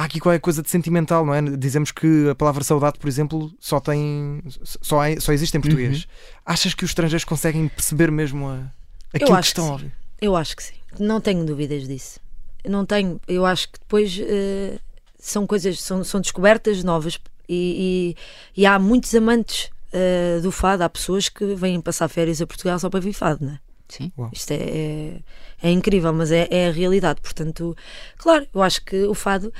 [0.00, 1.42] há aqui qualquer coisa de sentimental, não é?
[1.42, 4.42] Dizemos que a palavra saudade, por exemplo, só tem.
[4.80, 6.04] só, há, só existe em português.
[6.04, 6.10] Uhum.
[6.46, 8.72] Achas que os estrangeiros conseguem perceber mesmo a,
[9.12, 9.92] aquilo que estão a ouvir?
[10.20, 10.74] Eu acho que sim.
[10.98, 12.18] Não tenho dúvidas disso.
[12.66, 13.20] Não tenho.
[13.28, 14.80] Eu acho que depois uh,
[15.18, 18.16] são coisas, são, são descobertas novas e,
[18.56, 20.82] e, e há muitos amantes uh, do fado.
[20.82, 23.60] Há pessoas que vêm passar férias a Portugal só para vir fado, não é?
[23.90, 24.12] Sim.
[24.32, 25.20] Isto é, é,
[25.62, 27.20] é, incrível, mas é, é, a realidade.
[27.20, 27.76] Portanto,
[28.16, 29.52] claro, eu acho que o fado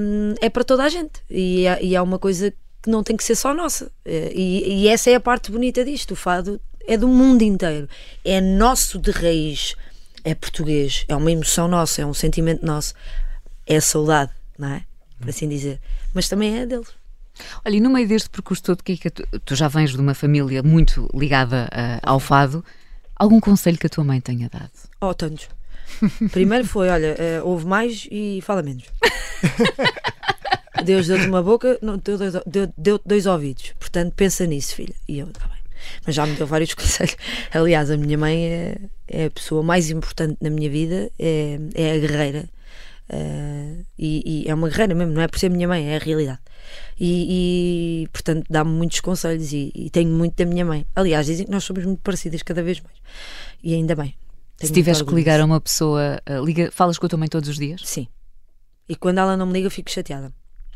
[0.00, 3.16] um, é para toda a gente e é, e é uma coisa que não tem
[3.16, 3.90] que ser só nossa.
[4.04, 6.12] Eh, e, e, essa é a parte bonita disto.
[6.12, 7.88] O fado é do mundo inteiro,
[8.24, 9.74] é nosso de raiz,
[10.22, 12.94] é português, é uma emoção nossa, é um sentimento nosso,
[13.66, 14.84] é saudade, não é?
[15.18, 15.80] Por assim dizer.
[16.12, 16.88] Mas também é deles.
[17.64, 20.14] Olha, e no meio deste percurso todo, que, que tu, tu, já vens de uma
[20.14, 22.64] família muito ligada uh, ao fado,
[23.16, 24.70] algum conselho que a tua mãe tenha dado?
[25.00, 25.48] Oh, tantos.
[26.32, 28.84] Primeiro foi, olha, uh, ouve mais e fala menos.
[30.84, 33.72] Deus deu-te uma boca, não, deu, dois, deu, deu dois ouvidos.
[33.78, 34.94] Portanto, pensa nisso, filha.
[35.08, 35.58] E eu, tá bem.
[36.04, 37.16] Mas já me deu vários conselhos.
[37.52, 38.76] Aliás, a minha mãe é,
[39.08, 42.48] é a pessoa mais importante na minha vida, é, é a guerreira.
[43.08, 45.98] Uh, e, e, é uma guerreira mesmo, não é por ser minha mãe, é a
[45.98, 46.40] realidade.
[46.98, 50.86] E, e portanto, dá-me muitos conselhos e, e, tenho muito da minha mãe.
[50.96, 52.96] Aliás, dizem que nós somos muito parecidas cada vez mais.
[53.62, 54.14] E ainda bem.
[54.58, 57.48] Se tiveres que ligar a uma pessoa, uh, liga, falas com a tua mãe todos
[57.48, 57.82] os dias?
[57.84, 58.08] Sim.
[58.88, 60.32] E quando ela não me liga, fico chateada.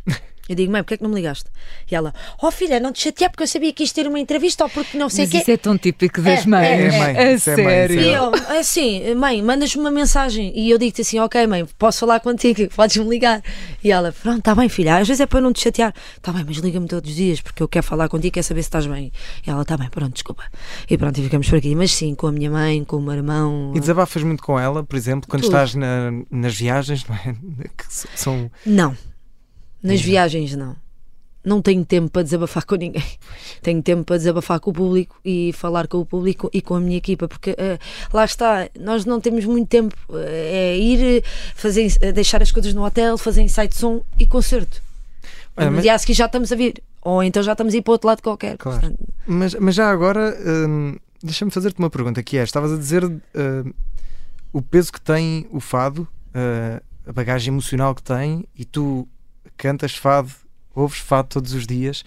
[0.49, 1.51] Eu digo, mãe, porquê é que não me ligaste?
[1.91, 4.65] E ela, oh filha, não te chateei porque eu sabia que ias ter uma entrevista
[4.65, 5.39] ou porque não sei o quê.
[5.39, 6.67] Isso é tão típico das é, mães.
[6.69, 8.01] É, é, mãe, é, é sério.
[8.01, 10.53] E eu, assim, mãe, mandas-me uma mensagem.
[10.55, 13.43] E eu digo-te assim, ok, mãe, posso falar contigo, podes-me ligar.
[13.85, 15.95] E ela, pronto, está bem, filha, às vezes é para não te chatear.
[16.17, 18.69] Está bem, mas liga-me todos os dias porque eu quero falar contigo, quero saber se
[18.69, 19.13] estás bem.
[19.47, 20.45] E ela, está bem, pronto, desculpa.
[20.89, 21.75] E pronto, e ficamos por aqui.
[21.75, 23.73] Mas sim, com a minha mãe, com o meu irmão.
[23.75, 25.55] E desabafas muito com ela, por exemplo, quando Tudo.
[25.55, 27.37] estás na, nas viagens, não é?
[27.77, 28.51] Que são...
[28.65, 28.97] Não,
[29.83, 30.77] nas viagens não
[31.49, 33.05] não tenho tempo para desabafar com ninguém.
[33.63, 36.81] Tenho tempo para desabafar com o público e falar com o público e com a
[36.81, 37.79] minha equipa, porque uh,
[38.13, 39.97] lá está, nós não temos muito tempo.
[40.09, 44.83] Uh, é ir fazer, deixar as coisas no hotel, fazer insight som e concerto.
[45.57, 45.83] No mas...
[45.83, 46.83] dia a seguir já estamos a vir.
[47.03, 48.57] Ou então já estamos a ir para outro lado qualquer.
[48.59, 48.81] Claro.
[48.81, 49.09] Portanto...
[49.27, 53.21] Mas, mas já agora, hum, deixa-me fazer-te uma pergunta que é: estavas a dizer uh,
[54.53, 56.07] o peso que tem o fado,
[57.07, 59.09] a bagagem emocional que tem, e tu
[59.59, 60.33] cantas fado
[60.75, 62.05] ouves fado todos os dias,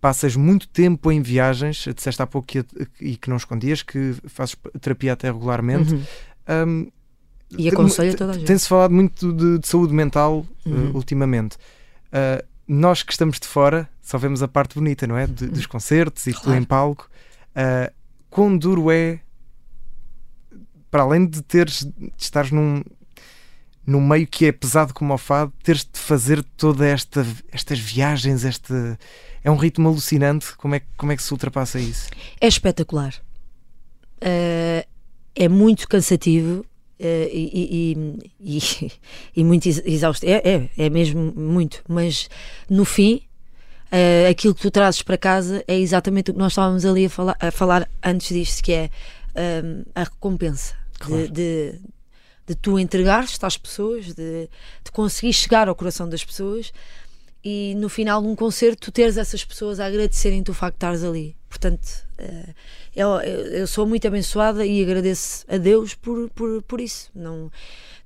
[0.00, 2.64] passas muito tempo em viagens, disseste há pouco que,
[3.00, 5.94] e que não escondias que fazes terapia até regularmente.
[5.94, 6.04] Uhum.
[6.68, 6.90] Um,
[7.56, 8.46] e aconselho toda a gente.
[8.46, 10.90] Tem-se falado muito de, de saúde mental uh, uhum.
[10.90, 11.56] uh, ultimamente.
[12.08, 15.26] Uh, nós que estamos de fora só vemos a parte bonita, não é?
[15.26, 16.58] De, dos concertos e claro.
[16.58, 17.08] em palco.
[17.50, 17.92] Uh,
[18.28, 19.20] quão duro é,
[20.90, 22.82] para além de teres de estares num,
[23.86, 28.44] no meio que é pesado como o fado, teres de fazer toda esta estas viagens,
[28.44, 28.72] este
[29.44, 30.56] é um ritmo alucinante.
[30.56, 32.08] Como é, como é que se ultrapassa isso?
[32.40, 33.14] É espetacular.
[34.18, 34.86] Uh,
[35.34, 36.64] é muito cansativo uh,
[37.00, 37.96] e,
[38.40, 38.92] e, e,
[39.36, 40.24] e, muito exausto.
[40.24, 41.82] É, é, é mesmo muito.
[41.88, 42.30] Mas
[42.70, 43.22] no fim,
[43.86, 47.10] uh, aquilo que tu trazes para casa é exatamente o que nós estávamos ali a
[47.10, 48.90] falar, a falar antes disto, que é
[49.94, 51.26] a recompensa claro.
[51.26, 51.80] de, de
[52.46, 54.48] de tu entregares-te às pessoas, de,
[54.84, 56.72] de conseguir chegar ao coração das pessoas
[57.44, 60.76] e no final de um concerto tu teres essas pessoas a agradecerem-te o facto de
[60.76, 61.36] estares ali.
[61.48, 61.86] Portanto,
[62.18, 62.54] eh,
[62.94, 67.10] eu, eu, sou muito abençoada e agradeço a Deus por, por, por isso.
[67.14, 67.50] Não,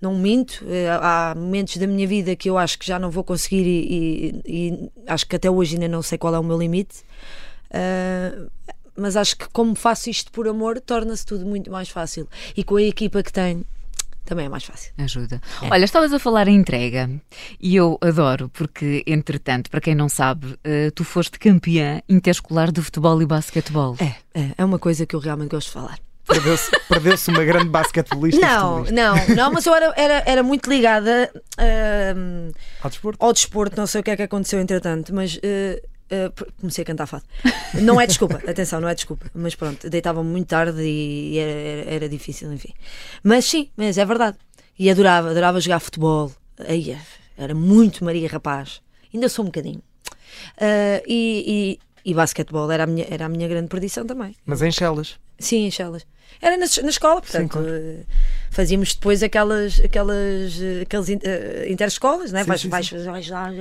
[0.01, 0.64] não minto.
[0.66, 4.42] Eh, há momentos da minha vida que eu acho que já não vou conseguir e,
[4.46, 7.05] e, e acho que até hoje ainda não sei qual é o meu limite.
[7.70, 8.51] Uh,
[8.96, 12.27] mas acho que como faço isto por amor, torna-se tudo muito mais fácil.
[12.57, 13.64] E com a equipa que tenho,
[14.27, 14.93] também é mais fácil.
[14.99, 15.41] Ajuda.
[15.62, 15.69] É.
[15.71, 17.09] Olha, estavas a falar em entrega
[17.61, 22.83] e eu adoro, porque, entretanto, para quem não sabe, uh, tu foste campeã interescolar de
[22.83, 23.97] futebol e basquetebol.
[24.01, 25.99] É, é, é uma coisa que eu realmente gosto de falar.
[26.27, 28.41] Perdeu-se perdeu uma grande basquetebolista.
[28.41, 33.25] Não, não, não, mas eu era, era, era muito ligada uh, ao, desporto.
[33.25, 33.77] ao desporto.
[33.77, 35.41] Não sei o que é que aconteceu entretanto, mas uh,
[36.07, 37.25] Uh, comecei a cantar fado.
[37.83, 39.27] Não é desculpa, atenção, não é desculpa.
[39.35, 42.73] Mas pronto, deitava-me muito tarde e era, era, era, difícil, enfim.
[43.23, 44.37] Mas sim, mas é verdade.
[44.79, 46.33] E adorava, adorava jogar futebol.
[46.61, 46.97] Aí,
[47.37, 48.81] era muito Maria Rapaz.
[49.12, 49.83] Ainda sou um bocadinho.
[50.59, 54.37] Uh, e, e, e basquetebol era a, minha, era a minha grande perdição também.
[54.45, 55.19] Mas em Chelas?
[55.38, 56.07] Sim, em Chelas.
[56.40, 57.42] Era na, na escola, portanto.
[57.42, 57.68] Sim, claro.
[57.68, 58.07] uh,
[58.51, 61.12] fazíamos depois aquelas, aquelas, aquelas uh,
[61.68, 62.42] interescolas, né?
[62.42, 63.05] Sim, vais, sim, vais, sim.
[63.05, 63.53] vais lá.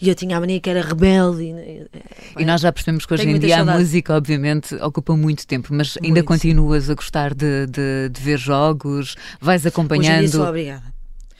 [0.00, 1.44] E eu tinha a mania que era rebelde.
[1.44, 1.86] E,
[2.38, 3.78] e nós já percebemos que hoje em dia saudade.
[3.78, 8.20] a música, obviamente, ocupa muito tempo, mas ainda muito, continuas a gostar de, de, de,
[8.20, 10.06] ver jogos, vais acompanhando.
[10.06, 10.93] Hoje em dia sou obrigada.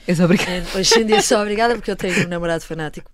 [0.07, 0.51] És obrigada.
[0.51, 3.09] É, hoje em dia sou obrigada porque eu tenho um namorado fanático.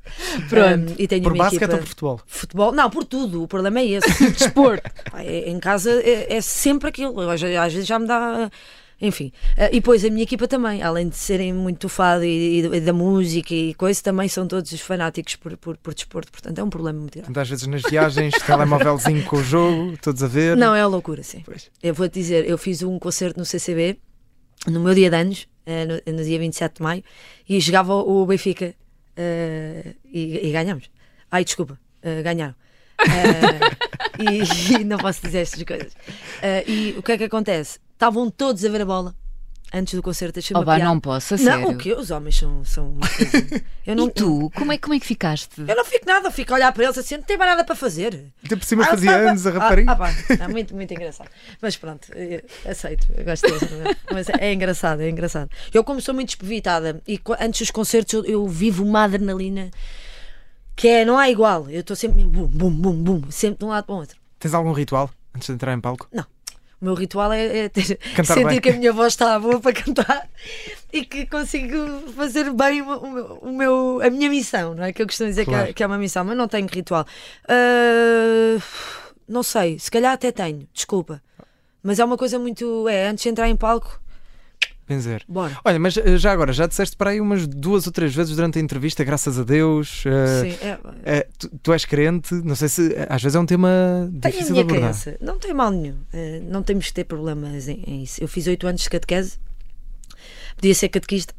[0.49, 0.91] Pronto.
[0.91, 1.73] Um, e tenho por basquete equipa...
[1.73, 2.21] ou por futebol?
[2.25, 3.43] Futebol, não, por tudo.
[3.43, 4.09] O problema é esse.
[4.31, 4.89] Desporto.
[5.23, 7.19] em casa é, é, sempre aquilo.
[7.29, 8.51] Às, às vezes já me dá
[9.01, 12.65] Enfim, uh, e depois a minha equipa também, além de serem muito fado e, e,
[12.65, 16.63] e, da música e coisa, também são todos fanáticos por, por, por desporto, portanto é
[16.63, 17.13] um problema muito.
[17.13, 20.57] Portanto, às vezes nas viagens, telemóvelzinho com o jogo, todos a ver.
[20.57, 21.41] Não, é uma loucura, sim.
[21.45, 21.71] Pois.
[21.81, 23.97] Eu vou-te dizer, eu fiz um concerto no CCB
[24.67, 27.03] no meu dia de anos, uh, no, no, dia 27 de maio,
[27.47, 28.75] e jogava o Benfica
[29.17, 30.89] uh, e, e ganhamos.
[31.29, 31.79] Ai, desculpa,
[32.23, 32.55] ganharam.
[34.19, 35.93] e, e, não posso dizer estas coisas.
[36.67, 37.79] e o que é que acontece?
[37.93, 39.15] Estavam todos a ver a bola
[39.73, 41.61] antes do concerto deixa oh, não posso, a sério.
[41.61, 43.63] Não, o que Os homens são, são uma coisa.
[43.85, 45.61] Eu não, e tu, como é, como é que ficaste?
[45.67, 47.75] Eu não fico nada, fico a olhar para eles assim, não tem mais nada para
[47.75, 48.25] fazer.
[48.45, 49.91] Até por cima ah, fazia ah, anos a rapariga.
[49.91, 51.29] Ah, ah, muito, muito engraçado.
[51.61, 52.07] Mas pronto,
[52.69, 53.67] aceito, eu gosto disso.
[54.11, 55.49] Mas é engraçado, é engraçado.
[55.73, 59.71] Eu, como sou muito despevitada e antes dos concertos eu, eu vivo uma adrenalina
[60.75, 61.69] que é, não há igual.
[61.69, 64.17] Eu estou sempre bum, bum, bum, bum, sempre de um lado para o outro.
[64.39, 66.07] Tens algum ritual antes de entrar em palco?
[66.11, 66.25] Não.
[66.81, 68.59] O meu ritual é, é ter, sentir bem.
[68.59, 70.27] que a minha voz está boa para cantar
[70.91, 74.91] e que consigo fazer bem o, o, meu, a minha missão, não é?
[74.91, 75.65] Que eu costumo dizer claro.
[75.65, 77.05] que, é, que, é, uma missão, mas não tenho ritual.
[77.45, 78.59] Uh,
[79.29, 81.21] não sei, se calhar até tenho, desculpa.
[81.83, 82.87] Mas é uma coisa muito.
[82.89, 84.00] É, antes de entrar em palco,
[84.91, 85.23] Benzer.
[85.27, 85.57] Bora.
[85.63, 88.59] Olha, mas eh, já agora, já disseste para aí umas duas ou três vezes durante
[88.59, 90.03] a entrevista, graças a Deus.
[90.05, 90.57] Uh, Sim.
[91.05, 91.27] É...
[91.27, 94.61] Uh, tu, tu, és crente, não sei se às vezes é um tema difícil de
[94.61, 94.91] abordar.
[94.91, 95.17] Crença.
[95.21, 95.95] Não tem mal nenhum.
[96.13, 98.21] Uh, não temos que ter problemas em, em isso.
[98.21, 99.39] Eu fiz oito anos de catequese
[100.55, 101.33] podia ser catequista,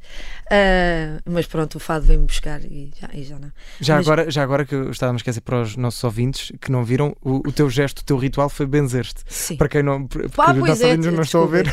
[0.46, 3.52] uh, mas pronto, o fado vem-me buscar e já, e já não.
[3.80, 4.06] Já, mas...
[4.06, 7.48] agora, já agora que estávamos a esquecer para os nossos ouvintes que não viram, o,
[7.48, 9.22] o teu gesto, o teu ritual foi benzer-te.
[9.26, 9.56] Sim.
[9.56, 10.06] Para quem não.
[10.06, 11.66] Porque ah, os nossos é, ouvintes não estão a ver.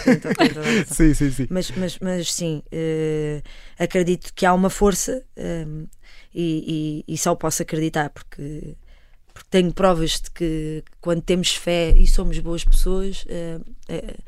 [0.87, 1.47] sim, sim, sim.
[1.49, 3.43] Mas, mas, mas sim, uh,
[3.77, 5.87] acredito que há uma força um,
[6.33, 8.75] e, e, e só posso acreditar porque
[9.39, 14.23] porque tenho provas de que quando temos fé e somos boas pessoas, uh, uh,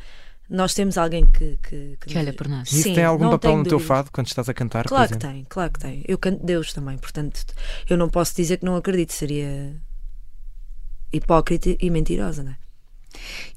[0.52, 2.70] nós temos alguém que, que, que, que olha por nós.
[2.72, 4.86] E isso Sim, tem algum papel no teu fado quando estás a cantar?
[4.86, 6.04] Claro que tem, claro que tem.
[6.06, 7.42] Eu canto Deus também, portanto,
[7.90, 9.74] eu não posso dizer que não acredito, seria
[11.12, 12.58] hipócrita e mentirosa, não é?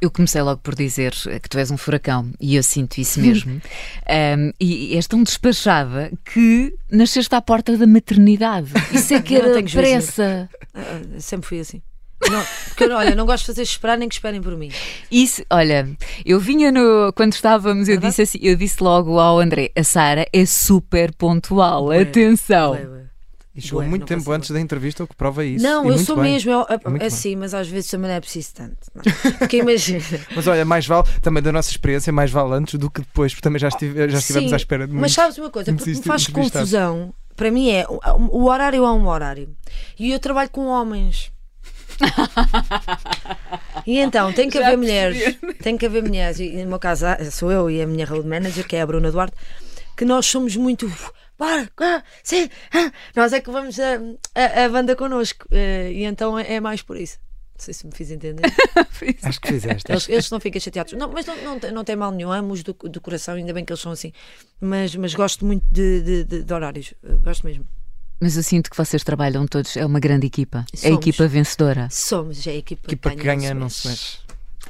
[0.00, 3.61] Eu comecei logo por dizer que tu és um furacão e eu sinto isso mesmo.
[4.38, 8.72] um, e és tão despachada que nasceste à porta da maternidade.
[8.92, 10.48] Isso é que era pressa.
[10.74, 11.83] Uh, sempre fui assim.
[12.30, 14.70] Não, porque olha, não gosto de fazer esperar nem que esperem por mim.
[15.10, 15.88] Isso, olha,
[16.24, 17.12] eu vinha no.
[17.14, 21.87] Quando estávamos, eu, disse, assim, eu disse logo ao André: a Sara é super pontual,
[21.87, 22.72] Ué, atenção.
[22.72, 23.04] Ué, ué.
[23.56, 25.62] E chegou Ué, muito tempo antes da entrevista, o que prova isso.
[25.62, 26.32] Não, eu sou bem.
[26.32, 26.66] mesmo, eu,
[26.98, 28.90] é assim, mas às vezes também não é preciso tanto.
[29.38, 30.02] Porque imagina.
[30.34, 33.42] mas olha, mais vale, também da nossa experiência, mais vale antes do que depois, porque
[33.42, 35.02] também já, estive, já estivemos Sim, à espera de muito.
[35.02, 37.14] Mas sabes uma coisa, porque me faz confusão.
[37.37, 38.00] Para mim é o,
[38.38, 39.48] o horário é um horário.
[39.98, 41.32] E eu trabalho com homens.
[43.87, 47.07] e então, tem que Já haver mulheres, tem que haver mulheres, e no meu caso
[47.07, 49.37] ah, sou eu e a minha road manager, que é a Bruna Duarte,
[49.96, 50.90] que nós somos muito.
[51.38, 52.92] Bora, ah, sim, ah.
[53.14, 53.94] nós é que vamos a,
[54.35, 57.18] a, a banda connosco, uh, e então é, é, mais por isso.
[57.57, 58.42] Não sei se me fiz entender.
[59.22, 59.90] Acho que fizeste.
[59.90, 60.92] Eles, eles não ficam chateados.
[60.94, 62.33] Não, mas não, não, não tem mal nenhum.
[62.33, 64.12] Amo-os do, do coração, ainda bem que eles são assim.
[64.61, 66.94] Mas, mas gosto muito de, de, de, de horários.
[67.22, 67.64] Gosto mesmo.
[68.20, 70.64] Mas eu sinto que vocês trabalham todos, é uma grande equipa.
[70.74, 70.85] Somos.
[70.85, 71.88] É a equipa vencedora.
[71.90, 74.18] Somos, é a equipa, equipa que ganha, não se mexe.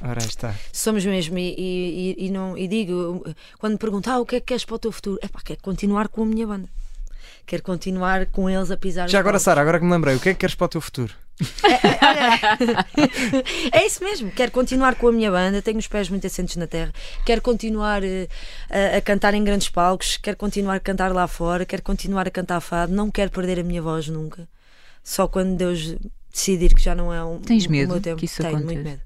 [0.01, 0.53] Ora está.
[0.73, 3.23] Somos mesmo, e, e, e, não, e digo,
[3.57, 5.39] quando me perguntam ah, o que é que queres para o teu futuro, é pá,
[5.43, 6.67] quero continuar com a minha banda.
[7.45, 9.07] Quero continuar com eles a pisar.
[9.07, 10.81] Já agora, Sara, agora que me lembrei, o que é que queres para o teu
[10.81, 11.13] futuro?
[11.63, 11.73] É,
[13.73, 14.31] é, é, isso mesmo.
[14.31, 15.61] Quero continuar com a minha banda.
[15.61, 16.93] Tenho os pés muito assentes na terra.
[17.25, 18.27] Quero continuar uh,
[18.69, 20.17] a, a, cantar em grandes palcos.
[20.17, 21.65] Quero continuar a cantar lá fora.
[21.65, 22.93] Quero continuar a cantar fado.
[22.93, 24.47] Não quero perder a minha voz nunca.
[25.03, 25.95] Só quando Deus
[26.31, 27.39] decidir que já não é um.
[27.39, 28.17] Tens medo o meu tempo.
[28.17, 28.73] que isso Tenho aconteça?
[28.73, 29.01] muito medo.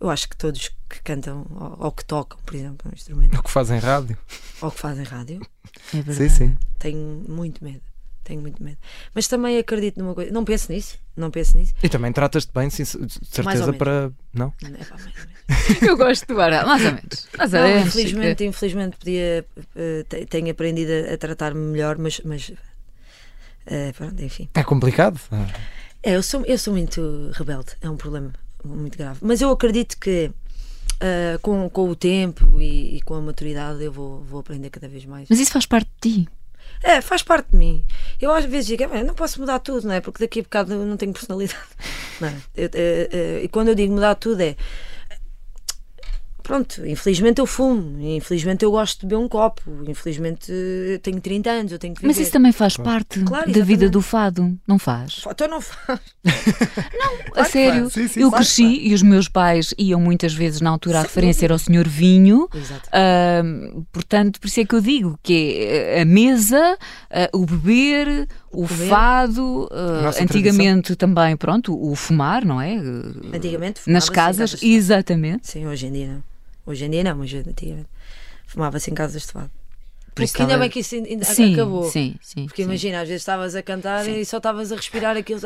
[0.00, 3.36] Eu acho que todos que cantam ou, ou, que tocam, por exemplo, um instrumento.
[3.36, 4.18] Ou que fazem rádio.
[4.60, 5.40] Ou que fazem rádio.
[5.94, 6.16] É verdade.
[6.16, 6.58] Sim, sim.
[6.78, 7.91] Tenho muito medo.
[8.24, 8.78] Tenho muito medo.
[9.14, 10.30] Mas também acredito numa coisa.
[10.30, 10.98] Não penso nisso.
[11.16, 11.74] Não penso nisso.
[11.82, 14.12] E também tratas-te bem, sim, de certeza, para.
[14.32, 14.52] Não?
[14.64, 15.82] É, pá, mais ou menos.
[15.82, 17.28] Eu gosto de Guarda, mais ou menos.
[17.36, 23.92] Mais não, infelizmente, infelizmente podia, uh, tenho aprendido a, a tratar-me melhor, mas, mas uh,
[23.96, 24.48] pronto, enfim.
[24.54, 25.20] É complicado?
[26.02, 28.32] É, eu sou, eu sou muito rebelde, é um problema
[28.64, 29.18] muito grave.
[29.22, 30.30] Mas eu acredito que
[31.02, 34.88] uh, com, com o tempo e, e, com a maturidade eu vou, vou aprender cada
[34.88, 35.28] vez mais.
[35.28, 36.28] Mas isso faz parte de ti.
[36.82, 37.84] É, faz parte de mim.
[38.20, 40.00] Eu às vezes digo, não posso mudar tudo, não é?
[40.00, 41.60] Porque daqui a bocado eu não tenho personalidade.
[42.20, 42.36] Não é?
[42.56, 44.54] eu, eu, eu, e quando eu digo mudar tudo é
[46.42, 51.50] pronto, infelizmente eu fumo, infelizmente eu gosto de beber um copo, infelizmente eu tenho 30
[51.50, 52.12] anos, eu tenho que viver.
[52.12, 55.24] Mas isso também faz parte Claro, da vida do fado, não faz?
[55.28, 56.00] Então não faz.
[57.36, 60.70] a sério, Sim, sim, eu claro cresci e os meus pais iam muitas vezes na
[60.70, 62.48] altura a referência era ao senhor Vinho.
[62.54, 62.88] Exato.
[62.92, 66.78] Ahm, portanto, por isso é que eu digo que é a mesa,
[67.10, 69.68] ah, o beber, o fado,
[70.02, 72.76] nossa antigamente também, pronto, o fumar, não é?
[73.32, 74.64] Antigamente Nas fumava-se em casas, fado.
[74.66, 75.48] exatamente.
[75.48, 76.22] Sim, hoje em dia não.
[76.66, 77.88] Hoje em dia não, mas antigamente
[78.46, 79.50] fumava-se em casas de fado.
[80.14, 81.84] Por isso Porque ainda bem que isso ainda Sim, acabou.
[81.84, 82.44] sim, sim.
[82.46, 82.68] Porque sim.
[82.68, 85.40] imagina, às vezes estavas a cantar e só estavas a respirar aquilo.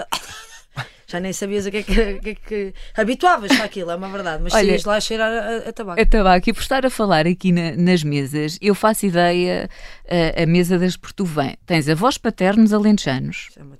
[1.08, 2.14] Já nem sabias o que é que.
[2.18, 2.74] que, é que...
[2.96, 6.00] Habituavas-te àquilo, é uma verdade, mas Olha, lá a cheirar a, a tabaco.
[6.00, 9.70] A tabaco, e por estar a falar aqui na- nas mesas, eu faço ideia
[10.08, 11.56] ah, a mesa das Portuvém.
[11.64, 13.78] Tens avós paternos alentejanos, é uma-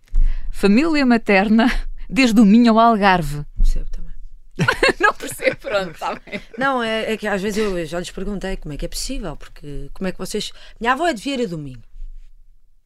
[0.52, 1.66] família materna
[2.08, 3.44] desde o Minho ao Algarve.
[3.56, 4.06] Percebo também.
[5.00, 6.40] não percebo, pronto, está bem.
[6.56, 9.36] Não, é, é que às vezes eu já lhes perguntei como é que é possível,
[9.36, 10.52] porque como é que vocês.
[10.80, 11.82] Minha avó é de Vieira do Minho.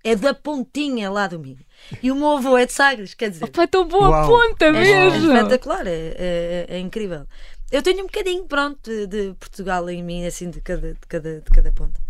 [0.02, 1.58] É da Pontinha lá do Minho.
[2.02, 3.44] E o meu avô é de Sagres, quer dizer.
[3.44, 4.28] Opa, tão boa Uau.
[4.28, 5.32] ponta É, é mesmo.
[5.32, 7.26] espetacular, é, é- é incrível.
[7.70, 11.40] Eu tenho um bocadinho, pronto, de, de Portugal em mim, assim, de cada, de cada,
[11.40, 12.00] de cada ponta.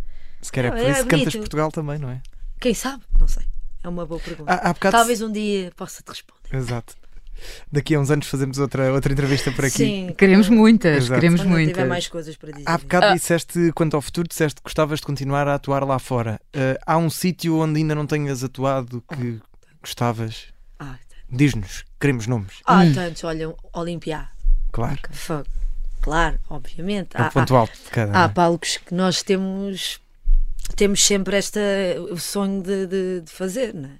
[0.42, 1.36] Se calhar é por é isso que cantas.
[1.36, 2.20] Portugal também, não é?
[2.58, 3.02] Quem sabe?
[3.18, 3.44] Não sei.
[3.82, 4.52] É uma boa pergunta.
[4.52, 4.74] Há, há.
[4.74, 6.54] Talvez um dia possa te responder.
[6.54, 6.94] Exato.
[7.72, 9.76] Daqui a uns anos fazemos outra, outra entrevista por aqui.
[9.78, 10.14] Sim.
[10.16, 11.14] Queremos muitas, Exato.
[11.20, 11.88] queremos Quando eu tiver muitas.
[11.88, 12.64] mais coisas para dizer.
[12.68, 13.14] Há bocado Ah.
[13.14, 16.38] disseste, quanto ao futuro, disseste que gostavas de continuar a atuar lá fora.
[16.54, 19.40] Uh, há um sítio onde ainda não tenhas atuado que
[19.82, 20.46] gostavas?
[20.78, 20.96] Ah,
[21.30, 22.54] Diz-nos, queremos nomes.
[22.66, 22.92] ah Hum.
[22.94, 24.30] tantos, olha, Olimpiá.
[24.72, 24.98] Claro.
[25.12, 25.46] Fogo.
[26.02, 27.16] Claro, obviamente.
[27.16, 28.18] É o Há, ponto alto de cada.
[28.18, 28.28] há, é?
[28.28, 30.00] palcos que nós temos
[30.76, 31.60] temos sempre esta
[32.10, 33.92] o sonho de, de- de fazer, não é?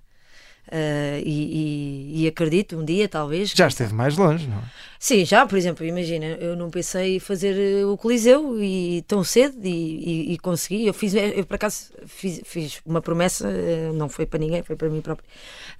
[0.72, 3.50] Ah, e, e- e acredito um dia, talvez.
[3.50, 4.62] Já esteve mais longe, não é?
[5.02, 9.24] Sim, já, por exemplo, imagina, eu não pensei em fazer eh, o Coliseu e tão
[9.24, 10.86] cedo e, e- e consegui.
[10.86, 14.76] Eu fiz, eu por acaso fiz, fiz uma promessa, eh, não foi para ninguém, foi
[14.76, 15.26] para mim próprio.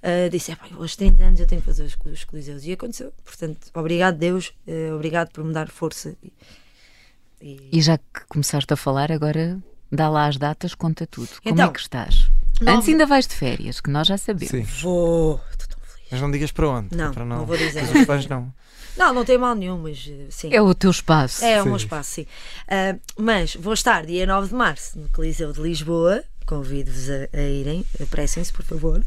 [0.01, 2.71] Ah, disse, "Epá, eu aos 30 anos eu tenho que fazer os, os Coliseus e
[2.73, 3.13] aconteceu.
[3.23, 6.15] Portanto, obrigado Deus, eh, obrigado por me dar força.
[6.21, 6.33] E,
[7.41, 9.57] e- E já que começaste a falar, agora
[9.91, 11.29] dá lá as datas, conta tudo.
[11.43, 12.27] Como Então, é que estás?
[12.65, 14.49] Nove- Antes ainda vais de férias, que nós já sabemos.
[14.49, 14.61] Sim.
[14.81, 16.07] Vou, estou tão feliz.
[16.11, 16.95] Mas não digas para onde.
[16.95, 17.81] Não, para não vou dizer.
[17.83, 18.53] Mas os fãs não.
[18.97, 20.49] Não, não tem mal nenhum, mas eh, sim.
[20.53, 21.45] É o teu espaço.
[21.45, 21.69] É o Sim.
[21.69, 22.27] meu espaço, sim.
[22.67, 26.21] Ah, mas vou estar dia 9 de março no Coliseu de Lisboa.
[26.45, 29.01] Convido-vos a, a irem, apressem-se, por favor.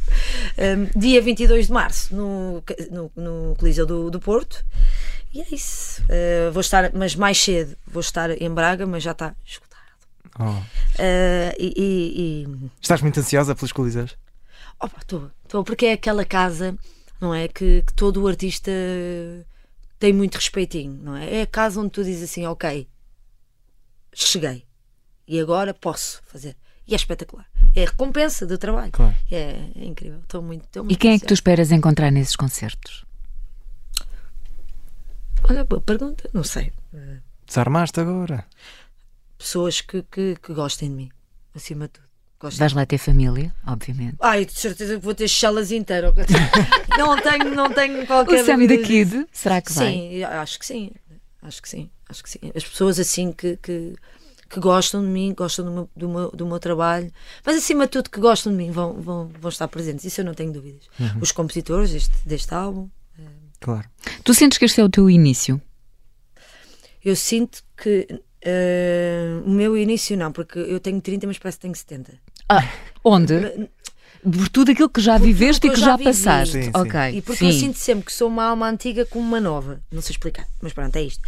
[0.56, 4.64] Ah, dia 22 de março no, no, no Coliseu do, do Porto.
[5.34, 6.02] E é isso.
[6.08, 9.63] Ah, vou estar, mas mais cedo, vou estar em Braga, mas já está escutado.
[10.38, 10.62] Oh.
[10.98, 11.72] Ah, e.
[11.76, 14.16] e- e- Estás muito ansiosa pelos coliseus?
[14.80, 16.76] Opa, estou, estou, porque é aquela casa,
[17.20, 17.46] não é?
[17.48, 18.70] Que, que todo o artista
[19.98, 21.36] tem muito respeitinho, não é?
[21.36, 22.88] É a casa onde tu dizes assim, ok,
[24.12, 24.64] cheguei
[25.26, 26.56] e agora posso fazer.
[26.86, 27.46] E é espetacular.
[27.74, 28.92] É a recompensa do trabalho.
[28.92, 29.14] Claro.
[29.30, 30.18] É, é incrível.
[30.20, 31.34] Estou muito, estou E muito quem é que tu ansiosa.
[31.34, 33.04] esperas encontrar nesses concertos?
[35.48, 36.28] Olha, boa pergunta.
[36.32, 36.72] Não sei.
[37.46, 38.44] Desarmaste agora.
[39.38, 41.10] Pessoas que, que, que gostem de mim,
[41.54, 42.04] acima de tudo.
[42.40, 42.58] Gostem.
[42.58, 44.16] Vais lá ter família, obviamente.
[44.20, 46.12] Ai, de certeza que vou ter chelas inteiras.
[46.98, 48.86] não tenho, não tenho qualquer O Sam the disso.
[48.86, 49.92] Kid, será que vai?
[49.92, 50.90] Sim, acho que sim.
[51.40, 51.90] Acho que sim.
[52.08, 52.38] Acho que sim.
[52.54, 53.94] As pessoas assim que, que,
[54.50, 57.10] que gostam de mim, gostam do meu, do, meu, do meu trabalho,
[57.44, 60.04] mas acima de tudo que gostam de mim vão, vão, vão estar presentes.
[60.04, 60.84] Isso eu não tenho dúvidas.
[61.00, 61.20] Uhum.
[61.20, 62.88] Os compositores deste, deste álbum,
[63.60, 63.88] Claro.
[64.22, 65.60] Tu sentes que este é o teu início?
[67.04, 68.06] eu sinto que
[68.44, 72.12] eh, o meu início não, porque eu tenho 30, mas parece que tenho 70.
[72.48, 72.68] Ah,
[73.02, 73.68] onde?
[74.22, 76.52] Por tudo aquilo que já Por viveste e que já já passaste.
[76.52, 76.70] Sim, sim.
[76.74, 77.00] Ok.
[77.14, 77.46] E porque sim.
[77.46, 79.80] eu sinto sempre que sou uma alma antiga com uma nova.
[79.90, 81.22] Não sei explicar, mas pronto, é isto.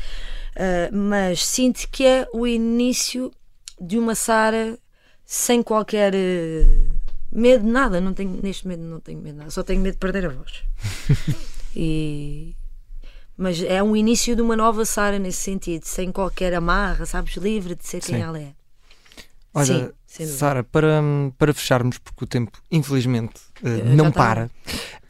[0.57, 3.31] Ah, mas sinto que é o início
[3.81, 4.79] de uma Sara
[5.25, 6.67] sem qualquer eh,
[7.31, 8.01] medo de nada.
[8.01, 10.29] Não tenho, neste momento não tenho medo de nada, só tenho medo de perder a
[10.31, 10.63] voz.
[11.77, 12.55] e,
[13.37, 17.37] mas é um início de uma nova Sara nesse sentido, sem qualquer amarra, sabes?
[17.37, 18.23] Livre de ser quem Sim.
[18.23, 18.53] ela é.
[19.53, 20.27] Olha, Sim.
[20.27, 21.03] Sara, para,
[21.37, 24.51] para fecharmos, porque o tempo, infelizmente, já não para.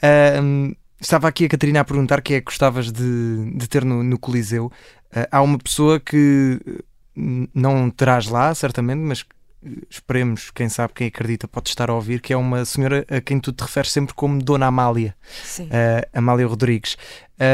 [0.03, 4.03] ahm, estava aqui a Catarina a perguntar quem é que gostavas de, de ter no,
[4.03, 4.71] no Coliseu.
[5.15, 9.25] Ah, há uma pessoa que eh, não terás lá, certamente, mas
[9.91, 13.41] esperemos, quem sabe, quem acredita, pode estar a ouvir, que é uma senhora a quem
[13.41, 15.15] tu te referes sempre como Dona Amália.
[15.45, 15.65] Sim.
[15.65, 16.97] uh, Amália Rodrigues.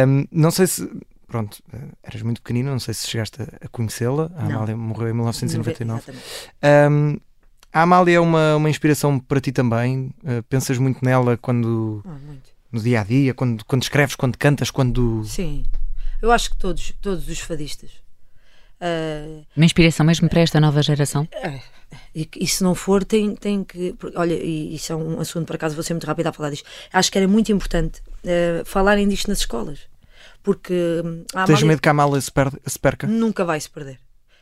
[0.06, 0.88] Um, não sei se.
[1.26, 4.30] Pronto, uh, eras muito pequenina, não sei se chegaste a, a conhecê-la.
[4.36, 4.56] A Não.
[4.56, 5.98] Amália morreu em 1999.
[6.00, 6.24] Exatamente.
[6.92, 7.18] Um,
[7.72, 10.14] a Amália é uma, uma inspiração para ti também.
[10.22, 12.50] Uh, pensas muito nela quando Ah, muito.
[12.70, 15.24] no dia a dia, quando, quando escreves, quando cantas, quando.
[15.24, 15.64] Sim,
[16.20, 17.90] eu acho que todos, todos os fadistas.
[18.78, 21.26] Uh, Uma inspiração mesmo para esta nova geração?
[22.14, 23.94] E, e se não for, tem, tem que.
[24.14, 26.66] Olha, e isso é um assunto, por acaso, vou ser muito rápida a falar disto.
[26.92, 29.80] Acho que era muito importante uh, falarem disto nas escolas.
[30.42, 30.72] Porque.
[31.04, 33.06] hum, a Tens Amália medo que a Amália se, per- se perca?
[33.06, 33.98] nunca vai se perder.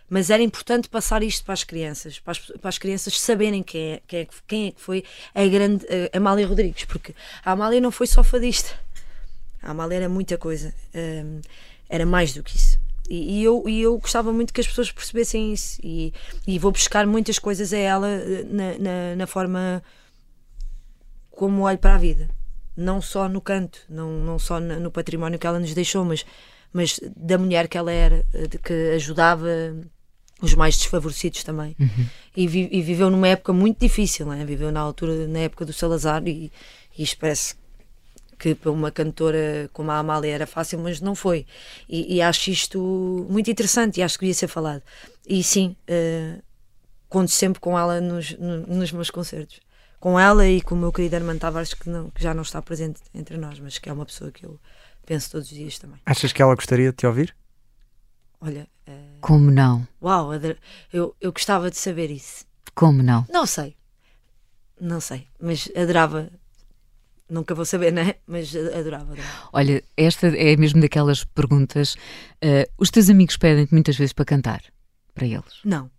[0.09, 3.93] Mas era importante passar isto para as crianças, para as, para as crianças saberem quem
[3.93, 7.53] é, quem, é, que- quem é que foi a grande eh, Amália Rodrigues, porque a
[7.53, 8.71] Amália não foi só fadista.
[9.63, 11.41] A Amália era muita coisa, hum,
[11.89, 12.77] era mais do que isso.
[13.11, 15.81] E, e eu, e eu gostava muito que as pessoas percebessem isso.
[15.83, 16.15] E,
[16.47, 19.83] e vou buscar muitas coisas a ela eh, na, na, na forma
[21.31, 22.29] como olho para a vida.
[22.77, 26.25] Não só no canto, não, não só no património que ela nos deixou, mas,
[26.73, 29.49] mas da mulher que ela era, eh, de que ajudava
[30.41, 31.77] os mais desfavorecidos também.
[32.37, 34.45] E, vi- e viveu numa época muito difícil, não é?
[34.45, 36.51] viveu na altura, na época do Salazar, e,
[36.97, 37.55] e isto parece
[38.41, 41.47] que para uma cantora como a Amália era fácil, mas não foi.
[41.89, 42.79] E, e acho isto
[43.31, 44.83] muito interessante e acho que devia ser falado.
[45.29, 46.41] E sim, eh,
[47.09, 49.61] conto sempre com ela nos, no- nos meus concertos.
[50.01, 52.63] Com ela e com o meu querido Armando Tavares, que, não, que já não está
[52.63, 54.59] presente entre nós, mas que é uma pessoa que eu
[55.05, 56.01] penso todos os dias também.
[56.07, 57.37] Achas que ela gostaria de te ouvir?
[58.41, 59.87] Olha, eh, Como não?
[60.03, 60.31] uau,
[60.91, 62.47] eu, eu gostava de saber isso.
[62.75, 63.27] Como não?
[63.31, 63.77] Não sei,
[64.81, 66.31] não sei, mas adorava.
[67.31, 68.17] Nunca vou saber, né?
[68.27, 69.49] Mas adorava, adorava.
[69.53, 71.97] Olha, esta é mesmo daquelas perguntas.
[72.43, 74.61] eh, os teus amigos pedem-te muitas vezes para cantar
[75.15, 75.91] para eles, Não,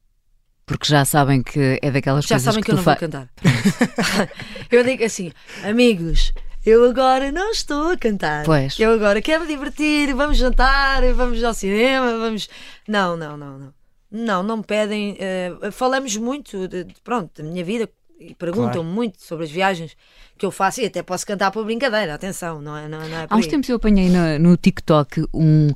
[0.66, 3.30] porque já sabem que é daquelas já coisas sabem que, eu tu não vou cantar.
[4.72, 5.32] eu digo assim,
[5.64, 6.34] amigos,
[6.66, 8.46] eu agora não estou a cantar.
[8.46, 8.80] Pois.
[8.80, 12.48] Eu agora quero me divertir, vamos jantar, vamos ao cinema, vamos.
[12.88, 13.74] Não, não, não, não.
[14.14, 15.16] Não, não me pedem.
[15.20, 17.90] eh, falamos muito, de, de- pronto, da minha vida
[18.30, 18.84] e perguntam-me Claro.
[18.84, 19.96] muito sobre as viagens
[20.38, 22.88] que eu faço e até posso cantar por brincadeira, atenção, não é?
[22.88, 23.52] Não, não é por Há uns aí.
[23.52, 25.70] tempos eu apanhei no, no TikTok um,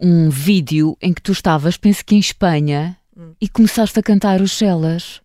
[0.00, 3.32] um vídeo em que tu estavas, penso que em Espanha, Hum.
[3.40, 5.20] e começaste a cantar os Celas.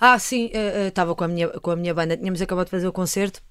[0.00, 0.50] Ah, sim,
[0.88, 3.42] estava com, a minha, com a minha banda, tínhamos acabado de fazer o concerto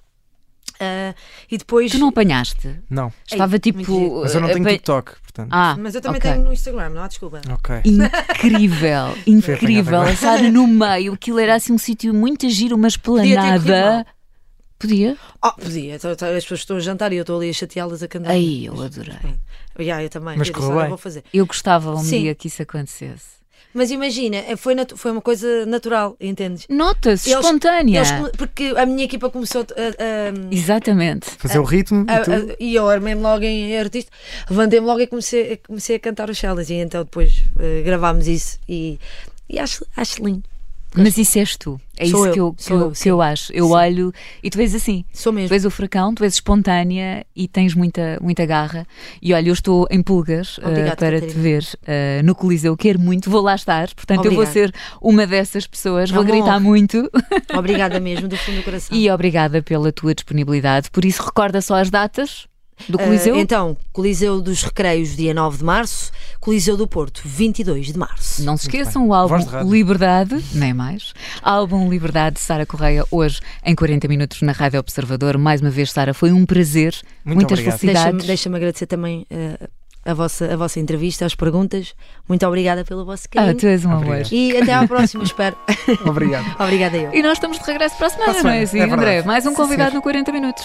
[0.80, 1.14] ah,
[1.50, 1.92] e depois.
[1.92, 2.80] Tu não apanhaste?
[2.90, 3.12] Não.
[3.30, 4.20] Estava tipo.
[4.22, 5.48] Mas eu não tenho TikTok, portanto.
[5.50, 6.32] Ah, Mas eu também ok.
[6.32, 7.40] tenho no Instagram, não há desculpa.
[7.50, 7.76] Ok.
[7.84, 10.00] Incrível, incrível.
[10.02, 14.06] A Sara no meio, aquilo era assim um sítio muito giro, uma esplanada.
[14.78, 15.16] Podia?
[15.42, 18.02] Oh, podia, então, então, as pessoas estão a jantar e eu estou ali a chateá-las
[18.02, 18.30] a cantar.
[18.32, 19.14] Ai, eu adorei.
[19.78, 20.36] Yeah, eu também.
[20.36, 21.24] Mas eu correu disse, "Olha, bem." vou fazer.
[21.32, 22.20] Eu gostava um Sim.
[22.22, 23.43] dia que isso acontecesse.
[23.74, 26.64] Mas imagina, eh, foi, foi uma coisa natural, entendes?
[26.68, 27.98] Nota-se, espontânea.
[27.98, 29.64] Eles porque a minha equipa começou a.
[29.64, 31.28] a- Exatamente.
[31.38, 34.10] Fazer o ritmo a- e a- e eu armei-me logo em artista,
[34.48, 36.70] levantei-me logo e comecei, comecei a cantar os Shellas.
[36.70, 38.98] E então depois eh, gravámos isso e,
[39.48, 40.44] e acho, acho lindo.
[41.02, 41.80] Mas isso és tu.
[41.96, 43.52] É Sou isso eu, que eu, que eu, que eu acho.
[43.52, 43.72] Eu Sim.
[43.72, 45.04] olho e tu vês assim.
[45.12, 45.54] Sou Tu mesmo.
[45.54, 48.86] és o furacão, tu és espontânea e tens muita, muita garra.
[49.22, 51.42] E olha, eu estou em pulgas Obrigada, para te Catarina.
[51.42, 52.76] ver eh, no Coliseu.
[52.76, 53.92] Quero muito, vou lá estar.
[53.94, 56.10] Portanto, eu vou ser uma dessas pessoas.
[56.10, 56.60] É vou uma gritar honra.
[56.60, 57.10] muito.
[57.56, 58.96] Obrigada mesmo, do fundo do coração.
[58.96, 60.90] E obrigada pela tua disponibilidade.
[60.90, 62.46] Por isso, recorda só as datas
[62.88, 63.36] do Ah, Coliseu.
[63.36, 66.10] então, Coliseu dos Recreios, dia 9 de março,
[66.40, 68.42] Coliseu do Porto, 22 de março.
[68.44, 69.36] Não se esqueçam o álbum.
[69.70, 71.12] Liberdade, nem mais.
[71.42, 75.38] Álbum Liberdade de Sara Correia, hoje em 40 minutos na Rádio Observador.
[75.38, 76.94] Mais uma vez, Sara, foi um prazer.
[77.24, 77.78] Muito Muitas obrigado.
[77.78, 78.04] felicidades.
[78.26, 79.68] Deixa-me deixa agradecer também eh,
[80.04, 81.94] a, vossa, a vossa entrevista, as perguntas.
[82.28, 83.56] Muito obrigada pelo vosso Ah, carinho.
[83.56, 84.22] tu és um amor.
[84.30, 85.56] E até à próxima, espero.
[86.04, 86.44] Obrigado.
[86.60, 87.14] Obrigada eu.
[87.14, 88.90] E nós estamos de regresso para a semana, Para a não é assim, é.
[88.90, 89.22] André?
[89.22, 89.98] Mais um Sim, convidado senhor.
[90.00, 90.64] no 40 minutos.